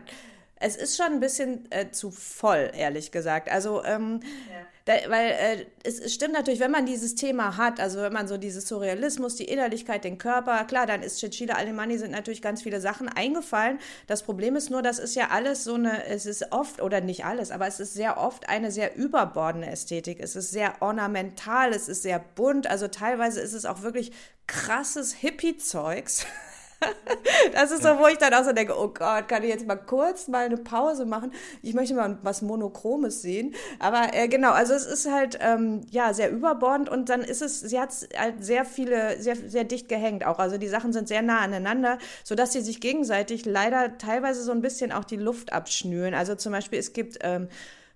es 0.55 0.77
ist 0.77 0.95
schon 0.95 1.07
ein 1.07 1.19
bisschen 1.19 1.69
äh, 1.71 1.91
zu 1.91 2.09
voll, 2.09 2.71
ehrlich 2.73 3.11
gesagt. 3.11 3.51
Also 3.51 3.83
ähm, 3.83 4.21
ja 4.23 4.65
Da, 4.85 4.93
weil 5.07 5.31
äh, 5.31 5.65
es, 5.83 5.99
es, 5.99 6.13
stimmt 6.13 6.33
natürlich, 6.33 6.59
wenn 6.59 6.71
man 6.71 6.85
dieses 6.85 7.15
Thema 7.15 7.57
hat, 7.57 7.79
also 7.79 8.01
wenn 8.01 8.13
man 8.13 8.27
so 8.27 8.37
dieses 8.37 8.67
Surrealismus, 8.67 9.35
die 9.35 9.43
Innerlichkeit, 9.43 10.03
den 10.03 10.17
Körper, 10.17 10.63
klar, 10.65 10.87
dann 10.87 11.03
ist 11.03 11.19
Cecilia 11.19 11.55
Alemanni 11.55 11.97
sind 11.97 12.11
natürlich 12.11 12.41
ganz 12.41 12.63
viele 12.63 12.81
Sachen 12.81 13.09
eingefallen. 13.09 13.79
Das 14.07 14.23
Problem 14.23 14.55
ist 14.55 14.69
nur, 14.69 14.81
das 14.81 14.97
ist 14.99 15.15
ja 15.15 15.29
alles 15.29 15.63
so 15.63 15.75
eine, 15.75 16.05
es 16.05 16.25
ist 16.25 16.51
oft, 16.51 16.81
oder 16.81 17.01
nicht 17.01 17.25
alles, 17.25 17.51
aber 17.51 17.67
es 17.67 17.79
ist 17.79 17.93
sehr 17.93 18.17
oft 18.17 18.49
eine 18.49 18.71
sehr 18.71 18.95
überbordene 18.95 19.69
Ästhetik. 19.69 20.19
Es 20.19 20.35
ist 20.35 20.51
sehr 20.51 20.81
ornamental, 20.81 21.71
es 21.71 21.87
ist 21.89 22.03
sehr 22.03 22.19
bunt, 22.19 22.67
also 22.67 22.87
teilweise 22.87 23.41
ist 23.41 23.53
es 23.53 23.65
auch 23.65 23.81
wirklich 23.81 24.11
krasses 24.47 25.13
Hippie-Zeugs. 25.13 26.25
das 27.53 27.71
ist 27.71 27.83
so, 27.83 27.89
wo 27.99 28.07
ich 28.07 28.17
dann 28.17 28.33
auch 28.33 28.43
so 28.43 28.53
denke, 28.53 28.73
oh 28.77 28.87
Gott, 28.87 29.27
kann 29.27 29.43
ich 29.43 29.49
jetzt 29.49 29.67
mal 29.67 29.75
kurz 29.75 30.27
mal 30.27 30.45
eine 30.45 30.57
Pause 30.57 31.05
machen? 31.05 31.33
Ich 31.61 31.73
möchte 31.73 31.93
mal 31.93 32.17
was 32.23 32.41
Monochromes 32.41 33.21
sehen. 33.21 33.53
Aber 33.79 34.13
äh, 34.13 34.27
genau, 34.27 34.51
also 34.51 34.73
es 34.73 34.85
ist 34.85 35.11
halt 35.11 35.37
ähm, 35.41 35.81
ja 35.91 36.13
sehr 36.13 36.31
überbordend 36.31 36.89
und 36.89 37.09
dann 37.09 37.21
ist 37.21 37.41
es, 37.41 37.59
sie 37.59 37.79
hat 37.79 37.93
halt 38.17 38.43
sehr 38.43 38.65
viele, 38.65 39.21
sehr, 39.21 39.35
sehr 39.35 39.63
dicht 39.63 39.89
gehängt 39.89 40.25
auch. 40.25 40.39
Also 40.39 40.57
die 40.57 40.67
Sachen 40.67 40.93
sind 40.93 41.07
sehr 41.07 41.21
nah 41.21 41.39
aneinander, 41.39 41.97
sodass 42.23 42.53
sie 42.53 42.61
sich 42.61 42.81
gegenseitig 42.81 43.45
leider 43.45 43.97
teilweise 43.97 44.43
so 44.43 44.51
ein 44.51 44.61
bisschen 44.61 44.91
auch 44.91 45.03
die 45.03 45.17
Luft 45.17 45.53
abschnüren. 45.53 46.13
Also 46.13 46.35
zum 46.35 46.51
Beispiel, 46.51 46.79
es 46.79 46.93
gibt 46.93 47.17
ähm, 47.21 47.49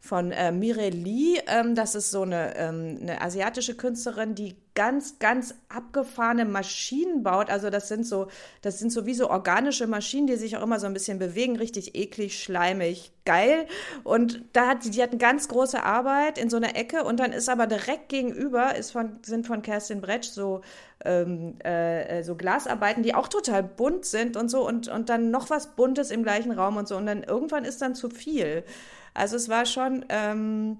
von 0.03 0.33
äh, 0.33 0.51
Mireli. 0.51 1.39
Ähm, 1.48 1.75
das 1.75 1.95
ist 1.95 2.12
so 2.12 2.24
eine, 2.24 2.57
ähm, 2.57 2.98
eine 3.01 3.22
asiatische 3.22 3.74
Künstlerin, 3.74 4.36
die 4.36 4.57
ganz, 4.75 5.17
ganz 5.17 5.55
abgefahrene 5.69 6.43
Maschinen 6.43 7.24
baut. 7.24 7.50
Also 7.50 7.69
das 7.69 7.88
sind 7.88 8.05
so, 8.05 8.27
das 8.62 8.79
sind 8.79 8.91
so 8.91 9.05
wie 9.05 9.13
so 9.13 9.29
organische 9.29 9.88
Maschinen, 9.88 10.27
die 10.27 10.36
sich 10.36 10.57
auch 10.57 10.62
immer 10.62 10.81
so 10.81 10.88
ein 10.88 10.93
bisschen 10.93 11.19
bewegen, 11.19 11.55
richtig 11.55 11.95
eklig, 11.95 12.43
schleimig, 12.43 13.13
geil. 13.24 13.65
Und 14.03 14.43
da 14.51 14.67
hat 14.67 14.79
die 14.83 15.01
hat 15.01 15.12
eine 15.12 15.19
ganz 15.19 15.48
große 15.48 15.81
Arbeit 15.81 16.38
in 16.38 16.50
so 16.50 16.57
einer 16.57 16.75
Ecke 16.75 17.05
und 17.05 17.22
dann 17.22 17.31
ist 17.31 17.48
aber 17.48 17.65
direkt 17.65 18.10
gegenüber 18.10 18.75
ist 18.75 18.91
von, 18.91 19.19
sind 19.22 19.48
von 19.48 19.62
Kerstin 19.62 20.01
Bretsch 20.01 20.27
so 20.27 20.63
ähm, 21.05 21.57
äh, 21.60 22.24
so 22.24 22.36
Glasarbeiten, 22.36 23.03
die 23.03 23.15
auch 23.15 23.29
total 23.29 23.63
bunt 23.63 24.03
sind 24.03 24.36
und 24.36 24.50
so 24.50 24.67
und, 24.67 24.89
und 24.89 25.07
dann 25.07 25.31
noch 25.31 25.50
was 25.50 25.75
Buntes 25.77 26.12
im 26.12 26.24
gleichen 26.24 26.51
Raum 26.51 26.75
und 26.75 26.89
so. 26.89 26.98
Und 26.98 27.05
dann 27.05 27.24
irgendwann 27.24 27.63
ist 27.63 27.81
dann 27.81 27.95
zu 27.95 28.10
viel. 28.10 28.65
Also 29.13 29.36
es 29.36 29.48
war 29.48 29.65
schon, 29.65 30.05
ähm, 30.10 30.77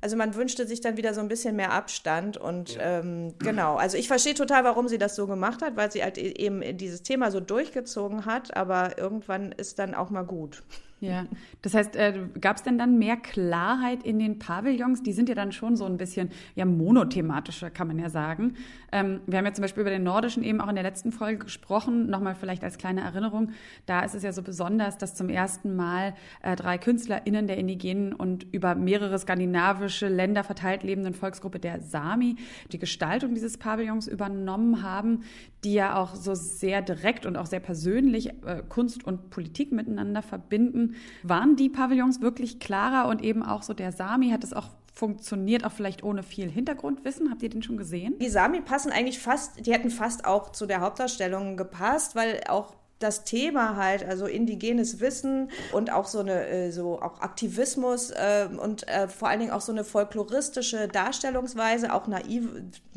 also 0.00 0.16
man 0.16 0.34
wünschte 0.34 0.66
sich 0.66 0.80
dann 0.80 0.96
wieder 0.96 1.12
so 1.12 1.20
ein 1.20 1.28
bisschen 1.28 1.56
mehr 1.56 1.72
Abstand 1.72 2.36
und 2.36 2.74
ja. 2.74 3.00
ähm, 3.00 3.34
genau. 3.38 3.76
Also 3.76 3.98
ich 3.98 4.08
verstehe 4.08 4.34
total, 4.34 4.64
warum 4.64 4.88
sie 4.88 4.98
das 4.98 5.14
so 5.14 5.26
gemacht 5.26 5.62
hat, 5.62 5.76
weil 5.76 5.92
sie 5.92 6.02
halt 6.02 6.16
e-, 6.16 6.32
eben 6.36 6.62
dieses 6.78 7.02
Thema 7.02 7.30
so 7.30 7.40
durchgezogen 7.40 8.24
hat, 8.24 8.56
aber 8.56 8.98
irgendwann 8.98 9.52
ist 9.52 9.78
dann 9.78 9.94
auch 9.94 10.10
mal 10.10 10.24
gut. 10.24 10.62
Ja, 11.06 11.26
das 11.62 11.74
heißt, 11.74 11.96
äh, 11.96 12.20
gab 12.40 12.56
es 12.56 12.62
denn 12.62 12.78
dann 12.78 12.98
mehr 12.98 13.16
Klarheit 13.16 14.02
in 14.02 14.18
den 14.18 14.38
Pavillons? 14.38 15.02
Die 15.02 15.12
sind 15.12 15.28
ja 15.28 15.34
dann 15.34 15.52
schon 15.52 15.76
so 15.76 15.84
ein 15.84 15.96
bisschen 15.96 16.30
ja 16.54 16.64
monothematischer, 16.64 17.70
kann 17.70 17.88
man 17.88 17.98
ja 17.98 18.08
sagen. 18.08 18.54
Ähm, 18.92 19.20
wir 19.26 19.38
haben 19.38 19.46
ja 19.46 19.52
zum 19.52 19.62
Beispiel 19.62 19.82
über 19.82 19.90
den 19.90 20.02
nordischen 20.02 20.42
eben 20.42 20.60
auch 20.60 20.68
in 20.68 20.74
der 20.74 20.84
letzten 20.84 21.12
Folge 21.12 21.44
gesprochen. 21.44 22.08
Nochmal 22.08 22.34
vielleicht 22.34 22.64
als 22.64 22.78
kleine 22.78 23.02
Erinnerung. 23.02 23.52
Da 23.86 24.00
ist 24.00 24.14
es 24.14 24.22
ja 24.22 24.32
so 24.32 24.42
besonders, 24.42 24.98
dass 24.98 25.14
zum 25.14 25.28
ersten 25.28 25.76
Mal 25.76 26.14
äh, 26.42 26.56
drei 26.56 26.78
KünstlerInnen 26.78 27.46
der 27.46 27.58
indigenen 27.58 28.12
und 28.12 28.44
über 28.52 28.74
mehrere 28.74 29.18
skandinavische 29.18 30.08
Länder 30.08 30.44
verteilt 30.44 30.82
lebenden 30.82 31.14
Volksgruppe 31.14 31.58
der 31.58 31.80
Sami 31.80 32.36
die 32.72 32.78
Gestaltung 32.78 33.34
dieses 33.34 33.58
Pavillons 33.58 34.06
übernommen 34.06 34.82
haben, 34.82 35.24
die 35.66 35.74
ja 35.74 35.96
auch 35.96 36.14
so 36.14 36.36
sehr 36.36 36.80
direkt 36.80 37.26
und 37.26 37.36
auch 37.36 37.46
sehr 37.46 37.58
persönlich 37.58 38.28
äh, 38.44 38.62
Kunst 38.68 39.04
und 39.04 39.30
Politik 39.30 39.72
miteinander 39.72 40.22
verbinden. 40.22 40.94
Waren 41.24 41.56
die 41.56 41.68
Pavillons 41.68 42.20
wirklich 42.20 42.60
klarer 42.60 43.08
und 43.08 43.22
eben 43.22 43.42
auch 43.42 43.64
so 43.64 43.74
der 43.74 43.90
Sami 43.90 44.30
hat 44.30 44.44
es 44.44 44.52
auch 44.52 44.68
funktioniert, 44.94 45.64
auch 45.64 45.72
vielleicht 45.72 46.04
ohne 46.04 46.22
viel 46.22 46.48
Hintergrundwissen. 46.48 47.30
Habt 47.30 47.42
ihr 47.42 47.50
den 47.50 47.64
schon 47.64 47.76
gesehen? 47.76 48.14
Die 48.20 48.28
Sami 48.28 48.60
passen 48.60 48.92
eigentlich 48.92 49.18
fast, 49.18 49.66
die 49.66 49.72
hätten 49.72 49.90
fast 49.90 50.24
auch 50.24 50.52
zu 50.52 50.66
der 50.66 50.80
Hauptdarstellung 50.80 51.56
gepasst, 51.56 52.14
weil 52.14 52.42
auch 52.48 52.76
das 52.98 53.24
Thema 53.24 53.76
halt, 53.76 54.04
also 54.04 54.26
indigenes 54.26 55.00
Wissen 55.00 55.50
und 55.72 55.92
auch 55.92 56.06
so 56.06 56.20
eine, 56.20 56.46
äh, 56.46 56.70
so 56.70 57.00
auch 57.00 57.20
Aktivismus 57.20 58.10
äh, 58.10 58.48
und 58.56 58.88
äh, 58.88 59.08
vor 59.08 59.28
allen 59.28 59.40
Dingen 59.40 59.52
auch 59.52 59.60
so 59.60 59.72
eine 59.72 59.84
folkloristische 59.84 60.88
Darstellungsweise, 60.88 61.92
auch 61.92 62.06
naiv, 62.06 62.48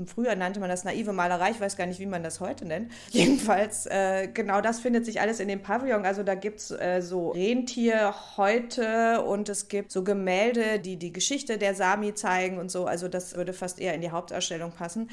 früher 0.06 0.36
nannte 0.36 0.62
man 0.62 0.70
das 0.70 0.86
naive 0.86 1.12
Malerei, 1.12 1.52
ich 1.52 1.60
weiß 1.60 1.76
gar 1.76 1.86
nicht, 1.86 2.00
wie 2.00 2.06
man 2.06 2.24
das 2.24 2.40
heute 2.40 2.66
nennt. 2.66 2.92
Jedenfalls, 3.10 3.88
äh, 3.88 4.30
genau 4.34 4.62
das 4.62 4.80
findet 4.80 5.06
sich 5.06 5.20
alles 5.20 5.42
in 5.42 5.50
dem 5.50 5.62
Pavillon. 5.62 6.06
Also 6.06 6.24
da 6.24 6.36
gibt's 6.36 6.72
äh, 6.72 7.02
so 7.02 7.32
Rentierhäute 7.32 9.22
und 9.22 9.50
es 9.50 9.68
gibt 9.68 9.92
so 9.92 10.04
Gemälde, 10.04 10.80
die 10.80 10.96
die 10.96 11.12
Geschichte 11.12 11.58
der 11.58 11.76
Sami 11.76 12.14
zeigen 12.14 12.58
und 12.58 12.72
so. 12.72 12.86
Also 12.86 13.10
das 13.10 13.36
würde 13.36 13.52
fast 13.52 13.80
eher 13.80 13.94
in 13.94 14.02
die 14.02 14.12
Hauptausstellung 14.12 14.72
passen. 14.72 15.10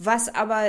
Was 0.00 0.32
aber 0.32 0.68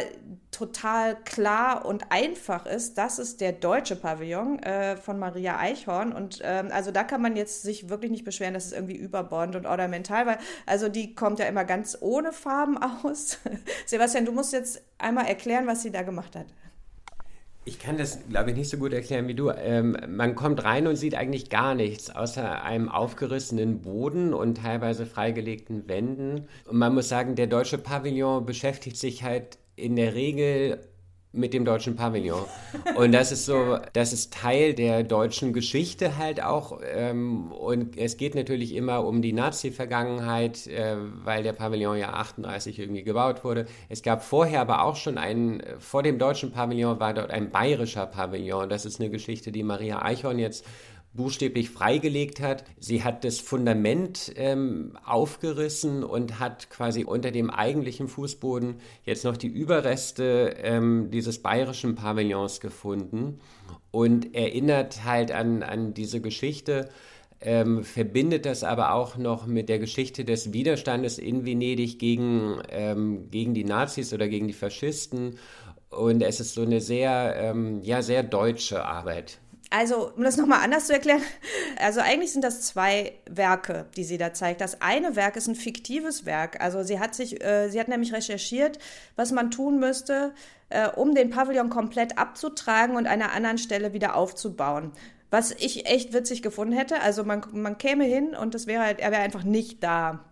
total 0.49 1.15
klar 1.23 1.85
und 1.85 2.11
einfach 2.11 2.65
ist, 2.65 2.97
das 2.97 3.19
ist 3.19 3.41
der 3.41 3.51
deutsche 3.51 3.95
Pavillon 3.95 4.57
äh, 4.63 4.97
von 4.97 5.19
Maria 5.19 5.59
Eichhorn. 5.59 6.13
Und 6.13 6.41
ähm, 6.43 6.69
also 6.71 6.89
da 6.89 7.03
kann 7.03 7.21
man 7.21 7.35
jetzt 7.35 7.61
sich 7.61 7.89
wirklich 7.89 8.09
nicht 8.09 8.25
beschweren, 8.25 8.55
dass 8.55 8.65
es 8.65 8.71
irgendwie 8.71 8.95
überbordend 8.95 9.55
und 9.55 9.67
ornamental 9.67 10.25
war. 10.25 10.39
Also 10.65 10.89
die 10.89 11.13
kommt 11.13 11.37
ja 11.37 11.45
immer 11.45 11.63
ganz 11.63 11.95
ohne 12.01 12.33
Farben 12.33 12.77
aus. 13.03 13.37
Sebastian, 13.85 14.25
du 14.25 14.31
musst 14.31 14.51
jetzt 14.51 14.81
einmal 14.97 15.27
erklären, 15.27 15.67
was 15.67 15.83
sie 15.83 15.91
da 15.91 16.01
gemacht 16.01 16.35
hat. 16.35 16.47
Ich 17.69 17.77
kann 17.77 17.99
das, 17.99 18.17
glaube 18.27 18.49
ich, 18.49 18.57
nicht 18.57 18.69
so 18.71 18.77
gut 18.77 18.93
erklären 18.93 19.27
wie 19.27 19.35
du. 19.35 19.51
Ähm, 19.51 19.95
man 20.07 20.33
kommt 20.33 20.63
rein 20.63 20.87
und 20.87 20.95
sieht 20.95 21.13
eigentlich 21.13 21.51
gar 21.51 21.75
nichts, 21.75 22.09
außer 22.09 22.63
einem 22.63 22.89
aufgerissenen 22.89 23.81
Boden 23.81 24.33
und 24.33 24.57
teilweise 24.57 25.05
freigelegten 25.05 25.87
Wänden. 25.87 26.47
Und 26.65 26.77
man 26.79 26.95
muss 26.95 27.09
sagen, 27.09 27.35
der 27.35 27.45
deutsche 27.45 27.77
Pavillon 27.77 28.43
beschäftigt 28.47 28.97
sich 28.97 29.21
halt 29.21 29.59
in 29.75 29.95
der 29.95 30.15
Regel 30.15 30.79
mit 31.31 31.53
dem 31.53 31.63
deutschen 31.63 31.95
Pavillon. 31.95 32.43
Und 32.95 33.11
das 33.11 33.31
ist 33.31 33.45
so, 33.45 33.77
das 33.93 34.13
ist 34.13 34.33
Teil 34.33 34.73
der 34.73 35.03
deutschen 35.03 35.53
Geschichte 35.53 36.17
halt 36.17 36.41
auch. 36.41 36.81
Ähm, 36.91 37.51
und 37.51 37.97
es 37.97 38.17
geht 38.17 38.33
natürlich 38.33 38.73
immer 38.73 39.05
um 39.05 39.21
die 39.21 39.33
Nazi-Vergangenheit, 39.33 40.65
äh, 40.67 40.95
weil 41.23 41.43
der 41.43 41.53
Pavillon 41.53 41.97
ja 41.97 42.13
38 42.13 42.79
irgendwie 42.79 43.03
gebaut 43.03 43.43
wurde. 43.43 43.67
Es 43.89 44.01
gab 44.01 44.23
vorher 44.23 44.61
aber 44.61 44.83
auch 44.83 44.95
schon 44.95 45.19
einen, 45.19 45.61
vor 45.77 46.01
dem 46.01 46.17
deutschen 46.17 46.51
Pavillon 46.51 46.99
war 46.99 47.13
dort 47.13 47.29
ein 47.29 47.51
bayerischer 47.51 48.07
Pavillon. 48.07 48.67
Das 48.67 48.85
ist 48.85 48.99
eine 48.99 49.11
Geschichte, 49.11 49.51
die 49.51 49.63
Maria 49.63 50.01
Eichhorn 50.01 50.39
jetzt 50.39 50.65
buchstäblich 51.13 51.69
freigelegt 51.69 52.39
hat. 52.39 52.63
Sie 52.79 53.03
hat 53.03 53.23
das 53.23 53.39
Fundament 53.39 54.31
ähm, 54.35 54.97
aufgerissen 55.05 56.03
und 56.03 56.39
hat 56.39 56.69
quasi 56.69 57.03
unter 57.03 57.31
dem 57.31 57.49
eigentlichen 57.49 58.07
Fußboden 58.07 58.75
jetzt 59.03 59.23
noch 59.23 59.35
die 59.35 59.47
Überreste 59.47 60.55
ähm, 60.61 61.09
dieses 61.11 61.41
bayerischen 61.41 61.95
Pavillons 61.95 62.59
gefunden 62.59 63.39
und 63.91 64.35
erinnert 64.35 65.03
halt 65.03 65.31
an, 65.31 65.63
an 65.63 65.93
diese 65.93 66.21
Geschichte. 66.21 66.89
Ähm, 67.41 67.85
verbindet 67.85 68.45
das 68.45 68.65
aber 68.65 68.93
auch 68.93 69.15
noch 69.15 69.47
mit 69.47 69.69
der 69.69 69.79
Geschichte 69.79 70.25
des 70.25 70.51
Widerstandes 70.51 71.17
in 71.17 71.45
Venedig 71.45 71.97
gegen, 71.97 72.61
ähm, 72.69 73.31
gegen 73.31 73.53
die 73.53 73.63
Nazis 73.63 74.13
oder 74.13 74.27
gegen 74.27 74.47
die 74.47 74.53
Faschisten. 74.53 75.37
Und 75.89 76.21
es 76.21 76.39
ist 76.39 76.53
so 76.53 76.61
eine 76.61 76.81
sehr, 76.81 77.35
ähm, 77.37 77.81
ja, 77.81 78.01
sehr 78.01 78.23
deutsche 78.23 78.85
Arbeit. 78.85 79.39
Also, 79.71 80.11
um 80.15 80.23
das 80.23 80.35
nochmal 80.35 80.63
anders 80.63 80.87
zu 80.87 80.93
erklären, 80.93 81.21
also 81.79 81.99
eigentlich 81.99 82.31
sind 82.31 82.43
das 82.43 82.61
zwei 82.61 83.13
Werke, 83.29 83.85
die 83.95 84.03
sie 84.03 84.17
da 84.17 84.33
zeigt. 84.33 84.61
Das 84.61 84.81
eine 84.81 85.15
Werk 85.15 85.35
ist 85.35 85.47
ein 85.47 85.55
fiktives 85.55 86.25
Werk. 86.25 86.59
Also 86.59 86.81
sie 86.81 86.99
hat 86.99 87.13
sich, 87.13 87.43
äh, 87.43 87.69
sie 87.69 87.79
hat 87.79 87.87
nämlich 87.87 88.11
recherchiert, 88.11 88.79
was 89.15 89.31
man 89.31 89.51
tun 89.51 89.79
müsste, 89.79 90.33
äh, 90.69 90.87
um 90.87 91.13
den 91.13 91.29
Pavillon 91.29 91.69
komplett 91.69 92.17
abzutragen 92.17 92.95
und 92.95 93.05
an 93.05 93.21
einer 93.21 93.31
anderen 93.31 93.59
Stelle 93.59 93.93
wieder 93.93 94.15
aufzubauen. 94.15 94.91
Was 95.29 95.51
ich 95.51 95.85
echt 95.85 96.13
witzig 96.13 96.41
gefunden 96.41 96.73
hätte. 96.73 97.01
Also 97.01 97.23
man, 97.23 97.43
man 97.51 97.77
käme 97.77 98.05
hin 98.05 98.35
und 98.35 98.55
das 98.55 98.65
wäre 98.65 98.83
halt, 98.83 98.99
er 98.99 99.11
wäre 99.11 99.21
einfach 99.21 99.43
nicht 99.43 99.83
da. 99.83 100.25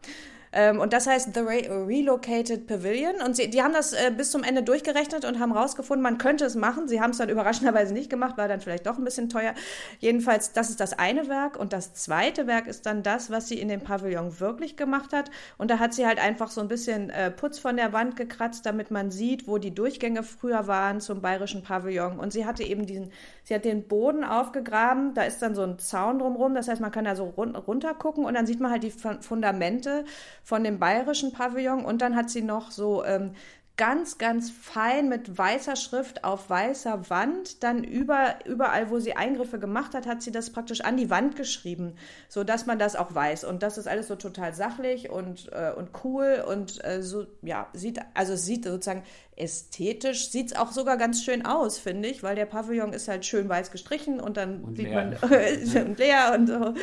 Ähm, 0.53 0.79
und 0.79 0.93
das 0.93 1.07
heißt 1.07 1.33
The 1.33 1.41
Re 1.41 1.87
Relocated 1.87 2.67
Pavilion. 2.67 3.21
Und 3.25 3.35
sie, 3.35 3.49
die 3.49 3.61
haben 3.61 3.73
das 3.73 3.93
äh, 3.93 4.11
bis 4.15 4.31
zum 4.31 4.43
Ende 4.43 4.63
durchgerechnet 4.63 5.25
und 5.25 5.39
haben 5.39 5.51
rausgefunden, 5.51 6.01
man 6.01 6.17
könnte 6.17 6.45
es 6.45 6.55
machen. 6.55 6.87
Sie 6.87 7.01
haben 7.01 7.11
es 7.11 7.17
dann 7.17 7.29
überraschenderweise 7.37 7.93
nicht 7.93 8.09
gemacht, 8.09 8.37
war 8.37 8.47
dann 8.47 8.61
vielleicht 8.61 8.85
doch 8.85 8.97
ein 8.97 9.03
bisschen 9.03 9.29
teuer. 9.29 9.53
Jedenfalls, 9.99 10.53
das 10.53 10.69
ist 10.69 10.79
das 10.79 10.97
eine 10.97 11.27
Werk. 11.27 11.57
Und 11.59 11.73
das 11.73 11.93
zweite 11.93 12.47
Werk 12.47 12.67
ist 12.67 12.85
dann 12.85 13.03
das, 13.03 13.29
was 13.29 13.47
sie 13.47 13.59
in 13.59 13.67
dem 13.67 13.81
Pavillon 13.81 14.39
wirklich 14.39 14.77
gemacht 14.77 15.13
hat. 15.13 15.29
Und 15.57 15.71
da 15.71 15.79
hat 15.79 15.93
sie 15.93 16.05
halt 16.05 16.19
einfach 16.19 16.49
so 16.49 16.61
ein 16.61 16.67
bisschen 16.67 17.09
äh, 17.09 17.31
Putz 17.31 17.59
von 17.59 17.77
der 17.77 17.93
Wand 17.93 18.15
gekratzt, 18.15 18.65
damit 18.65 18.91
man 18.91 19.11
sieht, 19.11 19.47
wo 19.47 19.57
die 19.57 19.73
Durchgänge 19.73 20.23
früher 20.23 20.67
waren 20.67 21.01
zum 21.01 21.21
bayerischen 21.21 21.63
Pavillon. 21.63 22.19
Und 22.19 22.31
sie 22.33 22.45
hatte 22.45 22.63
eben 22.63 22.85
diesen, 22.85 23.11
sie 23.43 23.53
hat 23.53 23.65
den 23.65 23.87
Boden 23.87 24.23
aufgegraben. 24.23 25.13
Da 25.13 25.23
ist 25.23 25.41
dann 25.41 25.55
so 25.55 25.63
ein 25.63 25.79
Zaun 25.79 26.19
drumherum. 26.19 26.55
Das 26.55 26.67
heißt, 26.67 26.81
man 26.81 26.91
kann 26.91 27.05
da 27.05 27.15
so 27.15 27.25
run 27.25 27.55
runter 27.55 27.93
gucken 27.93 28.25
und 28.25 28.33
dann 28.33 28.45
sieht 28.45 28.59
man 28.59 28.71
halt 28.71 28.83
die 28.83 28.91
Fundamente 28.91 30.05
von 30.47 30.63
dem 30.63 30.79
bayerischen 30.79 31.33
Pavillon 31.33 31.83
und 31.83 32.01
dann 32.01 32.15
hat 32.15 32.29
sie 32.29 32.41
noch 32.41 32.71
so 32.71 33.03
ähm, 33.03 33.31
ganz, 33.75 34.17
ganz 34.17 34.49
fein 34.49 35.09
mit 35.09 35.37
weißer 35.37 35.75
Schrift 35.75 36.23
auf 36.23 36.49
weißer 36.49 37.09
Wand. 37.09 37.63
Dann 37.63 37.83
über, 37.83 38.35
überall, 38.45 38.89
wo 38.89 38.97
sie 38.99 39.13
Eingriffe 39.13 39.59
gemacht 39.59 39.93
hat, 39.93 40.07
hat 40.07 40.21
sie 40.21 40.31
das 40.31 40.51
praktisch 40.51 40.79
an 40.79 40.95
die 40.95 41.09
Wand 41.09 41.35
geschrieben, 41.35 41.95
so 42.29 42.45
dass 42.45 42.65
man 42.65 42.79
das 42.79 42.95
auch 42.95 43.13
weiß. 43.13 43.43
Und 43.43 43.61
das 43.61 43.77
ist 43.77 43.89
alles 43.89 44.07
so 44.07 44.15
total 44.15 44.53
sachlich 44.53 45.09
und, 45.09 45.51
äh, 45.51 45.73
und 45.75 45.89
cool 46.05 46.41
und 46.47 46.81
äh, 46.85 47.03
so, 47.03 47.25
ja, 47.41 47.67
sieht, 47.73 47.99
also 48.13 48.31
es 48.31 48.45
sieht 48.45 48.63
sozusagen 48.63 49.03
ästhetisch, 49.35 50.31
sieht 50.31 50.53
es 50.53 50.55
auch 50.55 50.71
sogar 50.71 50.95
ganz 50.95 51.25
schön 51.25 51.45
aus, 51.45 51.77
finde 51.77 52.07
ich, 52.07 52.23
weil 52.23 52.37
der 52.37 52.45
Pavillon 52.45 52.93
ist 52.93 53.09
halt 53.09 53.25
schön 53.25 53.49
weiß 53.49 53.69
gestrichen 53.69 54.21
und 54.21 54.37
dann 54.37 54.61
und 54.61 54.77
sieht 54.77 54.87
leer. 54.87 55.17
man 55.21 55.87
und 55.87 55.99
leer 55.99 56.31
und 56.33 56.47
so. 56.47 56.73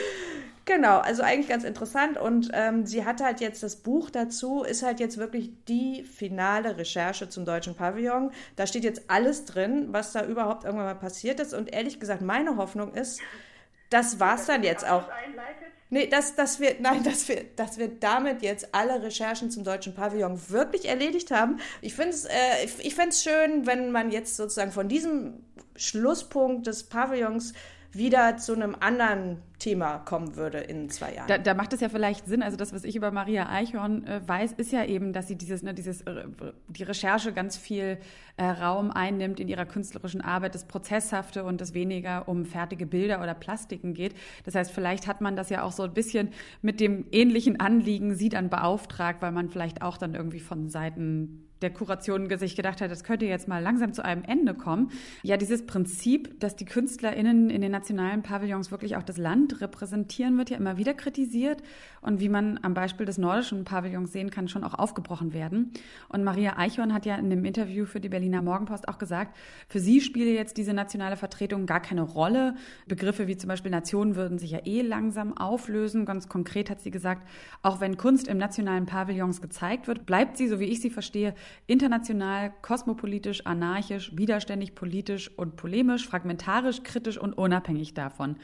Genau, 0.66 0.98
also 0.98 1.22
eigentlich 1.22 1.48
ganz 1.48 1.64
interessant. 1.64 2.16
Und 2.16 2.50
ähm, 2.55 2.87
sie 2.87 3.05
hat 3.05 3.20
halt 3.20 3.40
jetzt 3.40 3.62
das 3.62 3.77
Buch 3.77 4.09
dazu, 4.09 4.62
ist 4.62 4.83
halt 4.83 4.98
jetzt 4.98 5.18
wirklich 5.18 5.53
die 5.68 6.05
finale 6.05 6.79
Recherche 6.79 7.29
zum 7.29 7.44
deutschen 7.44 7.74
Pavillon. 7.74 8.31
Da 8.57 8.66
steht 8.66 8.85
jetzt 8.85 9.03
alles 9.09 9.44
drin, 9.44 9.88
was 9.90 10.12
da 10.12 10.24
überhaupt 10.24 10.64
irgendwann 10.64 10.87
mal 10.87 10.94
passiert 10.94 11.38
ist. 11.40 11.53
Und 11.53 11.72
ehrlich 11.72 12.00
gesagt, 12.00 12.22
meine 12.22 12.57
Hoffnung 12.57 12.94
ist, 12.94 13.20
das 13.90 14.20
war's 14.20 14.46
dann 14.46 14.62
jetzt 14.62 14.88
auch. 14.88 15.05
Nee, 15.90 16.07
dass, 16.07 16.35
dass 16.35 16.59
wir, 16.61 16.77
nein, 16.81 17.03
dass 17.05 17.29
wir, 17.29 17.44
dass 17.57 17.77
wir 17.77 17.88
damit 17.88 18.42
jetzt 18.42 18.74
alle 18.74 19.03
Recherchen 19.03 19.50
zum 19.50 19.64
deutschen 19.64 19.94
Pavillon 19.94 20.40
wirklich 20.48 20.88
erledigt 20.88 21.31
haben. 21.31 21.61
Ich 21.83 21.94
finde 21.94 22.11
es, 22.11 22.24
äh, 22.24 22.64
ich, 22.64 22.85
ich 22.85 22.98
es 22.98 23.22
schön, 23.22 23.66
wenn 23.66 23.92
man 23.92 24.11
jetzt 24.11 24.37
sozusagen 24.37 24.72
von 24.72 24.88
diesem 24.88 25.44
Schlusspunkt 25.77 26.66
des 26.66 26.85
Pavillons 26.85 27.53
wieder 27.96 28.37
zu 28.37 28.54
einem 28.54 28.76
anderen 28.78 29.38
Thema 29.59 29.98
kommen 29.98 30.37
würde 30.37 30.59
in 30.59 30.90
zwei 30.90 31.14
Jahren. 31.14 31.28
Da, 31.28 31.38
da 31.38 31.54
macht 31.54 31.72
es 31.72 31.80
ja 31.80 31.88
vielleicht 31.88 32.26
Sinn. 32.26 32.42
Also 32.42 32.57
das, 32.57 32.72
was 32.72 32.85
ich 32.85 32.96
über 32.96 33.11
Maria 33.11 33.48
Eichhorn 33.48 34.07
äh, 34.07 34.20
weiß, 34.26 34.52
ist 34.52 34.72
ja 34.72 34.85
eben, 34.85 35.12
dass 35.12 35.28
sie 35.28 35.37
dieses, 35.37 35.62
ne, 35.62 35.72
dieses, 35.74 36.02
äh, 36.02 36.24
die 36.68 36.83
Recherche 36.83 37.33
ganz 37.33 37.57
viel 37.57 37.98
äh, 38.37 38.44
Raum 38.44 38.90
einnimmt 38.90 39.40
in 39.40 39.48
ihrer 39.48 39.64
künstlerischen 39.64 40.20
Arbeit, 40.20 40.54
das 40.54 40.66
Prozesshafte 40.66 41.44
und 41.44 41.61
das 41.61 41.72
weniger 41.72 42.28
um 42.28 42.44
fertige 42.44 42.85
Bilder 42.85 43.22
oder 43.22 43.35
Plastiken 43.35 43.94
geht. 43.94 44.14
Das 44.44 44.54
heißt, 44.54 44.70
vielleicht 44.70 45.07
hat 45.07 45.20
man 45.20 45.37
das 45.37 45.50
ja 45.50 45.62
auch 45.62 45.72
so 45.72 45.85
ein 45.85 45.94
bisschen 45.94 46.30
mit 46.61 46.80
dem 46.80 47.07
ähnlichen 47.12 47.61
Anliegen 47.61 48.14
sie 48.14 48.28
dann 48.28 48.50
beauftragt, 48.50 49.22
weil 49.22 49.33
man 49.33 49.48
vielleicht 49.48 49.83
auch 49.83 49.96
dann 49.96 50.14
irgendwie 50.14 50.40
von 50.40 50.68
Seiten 50.68 51.43
der 51.62 51.70
Kuration 51.72 52.28
sich 52.38 52.56
gedacht 52.56 52.80
hat, 52.80 52.90
das 52.90 53.04
könnte 53.04 53.26
jetzt 53.26 53.48
mal 53.48 53.62
langsam 53.62 53.92
zu 53.92 54.04
einem 54.04 54.22
Ende 54.24 54.54
kommen. 54.54 54.90
Ja, 55.22 55.36
dieses 55.36 55.64
Prinzip, 55.66 56.38
dass 56.40 56.56
die 56.56 56.64
KünstlerInnen 56.64 57.48
in 57.48 57.60
den 57.62 57.72
nationalen 57.72 58.22
Pavillons 58.22 58.70
wirklich 58.70 58.96
auch 58.96 59.02
das 59.02 59.16
Land 59.16 59.60
repräsentieren, 59.60 60.36
wird 60.36 60.50
ja 60.50 60.56
immer 60.56 60.76
wieder 60.76 60.94
kritisiert 60.94 61.62
und 62.00 62.20
wie 62.20 62.28
man 62.28 62.58
am 62.62 62.74
Beispiel 62.74 63.06
des 63.06 63.18
nordischen 63.18 63.64
Pavillons 63.64 64.12
sehen 64.12 64.30
kann, 64.30 64.48
schon 64.48 64.64
auch 64.64 64.74
aufgebrochen 64.74 65.32
werden. 65.32 65.72
Und 66.08 66.24
Maria 66.24 66.58
Eichhorn 66.58 66.92
hat 66.92 67.06
ja 67.06 67.16
in 67.16 67.26
einem 67.26 67.44
Interview 67.44 67.86
für 67.86 68.00
die 68.00 68.08
Berliner 68.08 68.42
Morgenpost 68.42 68.88
auch 68.88 68.98
gesagt, 68.98 69.36
für 69.68 69.80
sie 69.80 70.00
spiele 70.00 70.32
jetzt 70.32 70.56
diese 70.56 70.74
nationale 70.74 71.16
Vertretung 71.16 71.66
gar 71.66 71.80
keine 71.80 72.02
Rolle. 72.02 72.56
Begriffe 72.86 73.26
wie 73.26 73.36
zum 73.36 73.48
Beispiel 73.48 73.70
Nationen 73.70 74.16
würden 74.16 74.38
sich 74.38 74.50
ja 74.50 74.60
eh 74.64 74.82
langsam 74.82 75.36
auflösen. 75.36 76.04
Ganz 76.04 76.28
konkret 76.28 76.68
hat 76.68 76.80
sie 76.80 76.90
gesagt, 76.90 77.26
auch 77.62 77.80
wenn 77.80 77.96
Kunst 77.96 78.28
im 78.28 78.38
nationalen 78.38 78.86
Pavillons 78.86 79.40
gezeigt 79.40 79.88
wird, 79.88 80.04
bleibt 80.04 80.36
sie, 80.36 80.48
so 80.48 80.60
wie 80.60 80.64
ich 80.64 80.80
sie 80.80 80.90
verstehe, 80.90 81.34
international, 81.66 82.52
kosmopolitisch, 82.62 83.46
anarchisch, 83.46 84.16
widerständig, 84.16 84.74
politisch 84.74 85.30
und 85.37 85.57
polemisch, 85.57 86.07
fragmentarisch, 86.07 86.83
kritisch 86.83 87.18
und 87.18 87.33
unabhängig 87.35 87.94
davon. 87.94 88.37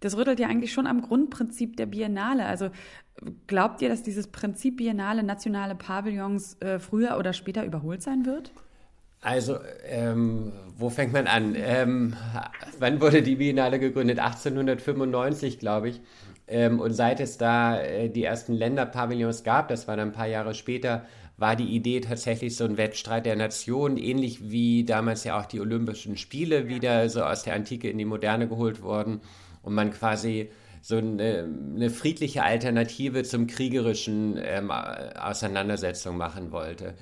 Das 0.00 0.16
rüttelt 0.16 0.38
ja 0.38 0.48
eigentlich 0.48 0.72
schon 0.72 0.86
am 0.86 1.02
Grundprinzip 1.02 1.76
der 1.76 1.86
Biennale. 1.86 2.46
Also 2.46 2.70
glaubt 3.46 3.80
ihr, 3.82 3.88
dass 3.88 4.02
dieses 4.02 4.26
Prinzip 4.26 4.76
Biennale 4.76 5.22
nationale 5.22 5.74
Pavillons 5.74 6.60
äh, 6.60 6.78
früher 6.78 7.16
oder 7.18 7.32
später 7.32 7.64
überholt 7.64 8.02
sein 8.02 8.26
wird? 8.26 8.52
Also, 9.22 9.56
ähm, 9.88 10.52
wo 10.76 10.90
fängt 10.90 11.12
man 11.12 11.26
an? 11.26 11.54
Ähm, 11.56 12.14
wann 12.78 13.00
wurde 13.00 13.22
die 13.22 13.36
Biennale 13.36 13.78
gegründet? 13.78 14.18
1895, 14.18 15.58
glaube 15.58 15.88
ich. 15.88 16.00
Ähm, 16.46 16.78
und 16.78 16.92
seit 16.92 17.18
es 17.18 17.38
da 17.38 17.80
äh, 17.80 18.08
die 18.08 18.22
ersten 18.22 18.52
Länderpavillons 18.52 19.42
gab, 19.42 19.68
das 19.68 19.88
war 19.88 19.96
dann 19.96 20.10
ein 20.10 20.14
paar 20.14 20.28
Jahre 20.28 20.54
später, 20.54 21.04
war 21.36 21.56
die 21.56 21.74
Idee 21.74 22.00
tatsächlich 22.00 22.56
so 22.56 22.64
ein 22.64 22.78
Wettstreit 22.78 23.26
der 23.26 23.36
Nationen, 23.36 23.98
ähnlich 23.98 24.50
wie 24.50 24.84
damals 24.84 25.24
ja 25.24 25.38
auch 25.38 25.46
die 25.46 25.60
Olympischen 25.60 26.16
Spiele 26.16 26.68
wieder 26.68 27.08
so 27.10 27.22
aus 27.22 27.42
der 27.42 27.54
Antike 27.54 27.90
in 27.90 27.98
die 27.98 28.04
Moderne 28.04 28.48
geholt 28.48 28.82
wurden 28.82 29.20
und 29.62 29.74
man 29.74 29.92
quasi 29.92 30.50
so 30.80 30.96
eine, 30.96 31.48
eine 31.74 31.90
friedliche 31.90 32.42
Alternative 32.42 33.24
zum 33.24 33.48
kriegerischen 33.48 34.38
ähm, 34.40 34.70
Auseinandersetzung 34.70 36.16
machen 36.16 36.52
wollte. 36.52 36.94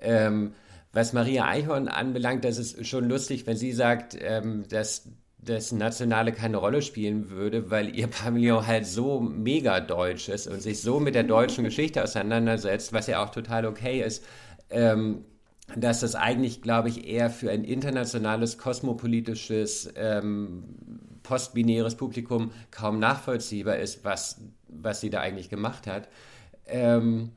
Ähm, 0.00 0.54
was 0.92 1.12
Maria 1.12 1.46
Eichhorn 1.46 1.88
anbelangt, 1.88 2.44
das 2.44 2.58
ist 2.58 2.86
schon 2.86 3.08
lustig, 3.08 3.46
wenn 3.46 3.56
sie 3.56 3.72
sagt, 3.72 4.16
ähm, 4.18 4.64
dass 4.70 5.08
das 5.48 5.72
Nationale 5.72 6.32
keine 6.32 6.58
Rolle 6.58 6.82
spielen 6.82 7.30
würde, 7.30 7.70
weil 7.70 7.96
ihr 7.96 8.08
Pavillon 8.08 8.66
halt 8.66 8.86
so 8.86 9.20
mega 9.20 9.80
deutsch 9.80 10.28
ist 10.28 10.46
und 10.46 10.60
sich 10.60 10.82
so 10.82 11.00
mit 11.00 11.14
der 11.14 11.22
deutschen 11.22 11.64
Geschichte 11.64 12.02
auseinandersetzt, 12.02 12.92
was 12.92 13.06
ja 13.06 13.24
auch 13.24 13.30
total 13.30 13.66
okay 13.66 14.02
ist, 14.02 14.24
ähm, 14.70 15.24
dass 15.74 16.00
das 16.00 16.14
eigentlich, 16.14 16.62
glaube 16.62 16.88
ich, 16.88 17.08
eher 17.08 17.30
für 17.30 17.50
ein 17.50 17.64
internationales, 17.64 18.58
kosmopolitisches, 18.58 19.92
ähm, 19.96 20.64
postbinäres 21.22 21.96
Publikum 21.96 22.52
kaum 22.70 22.98
nachvollziehbar 23.00 23.76
ist, 23.76 24.04
was, 24.04 24.40
was 24.68 25.00
sie 25.00 25.10
da 25.10 25.20
eigentlich 25.20 25.48
gemacht 25.48 25.86
hat. 25.86 26.08
Ähm, 26.66 27.32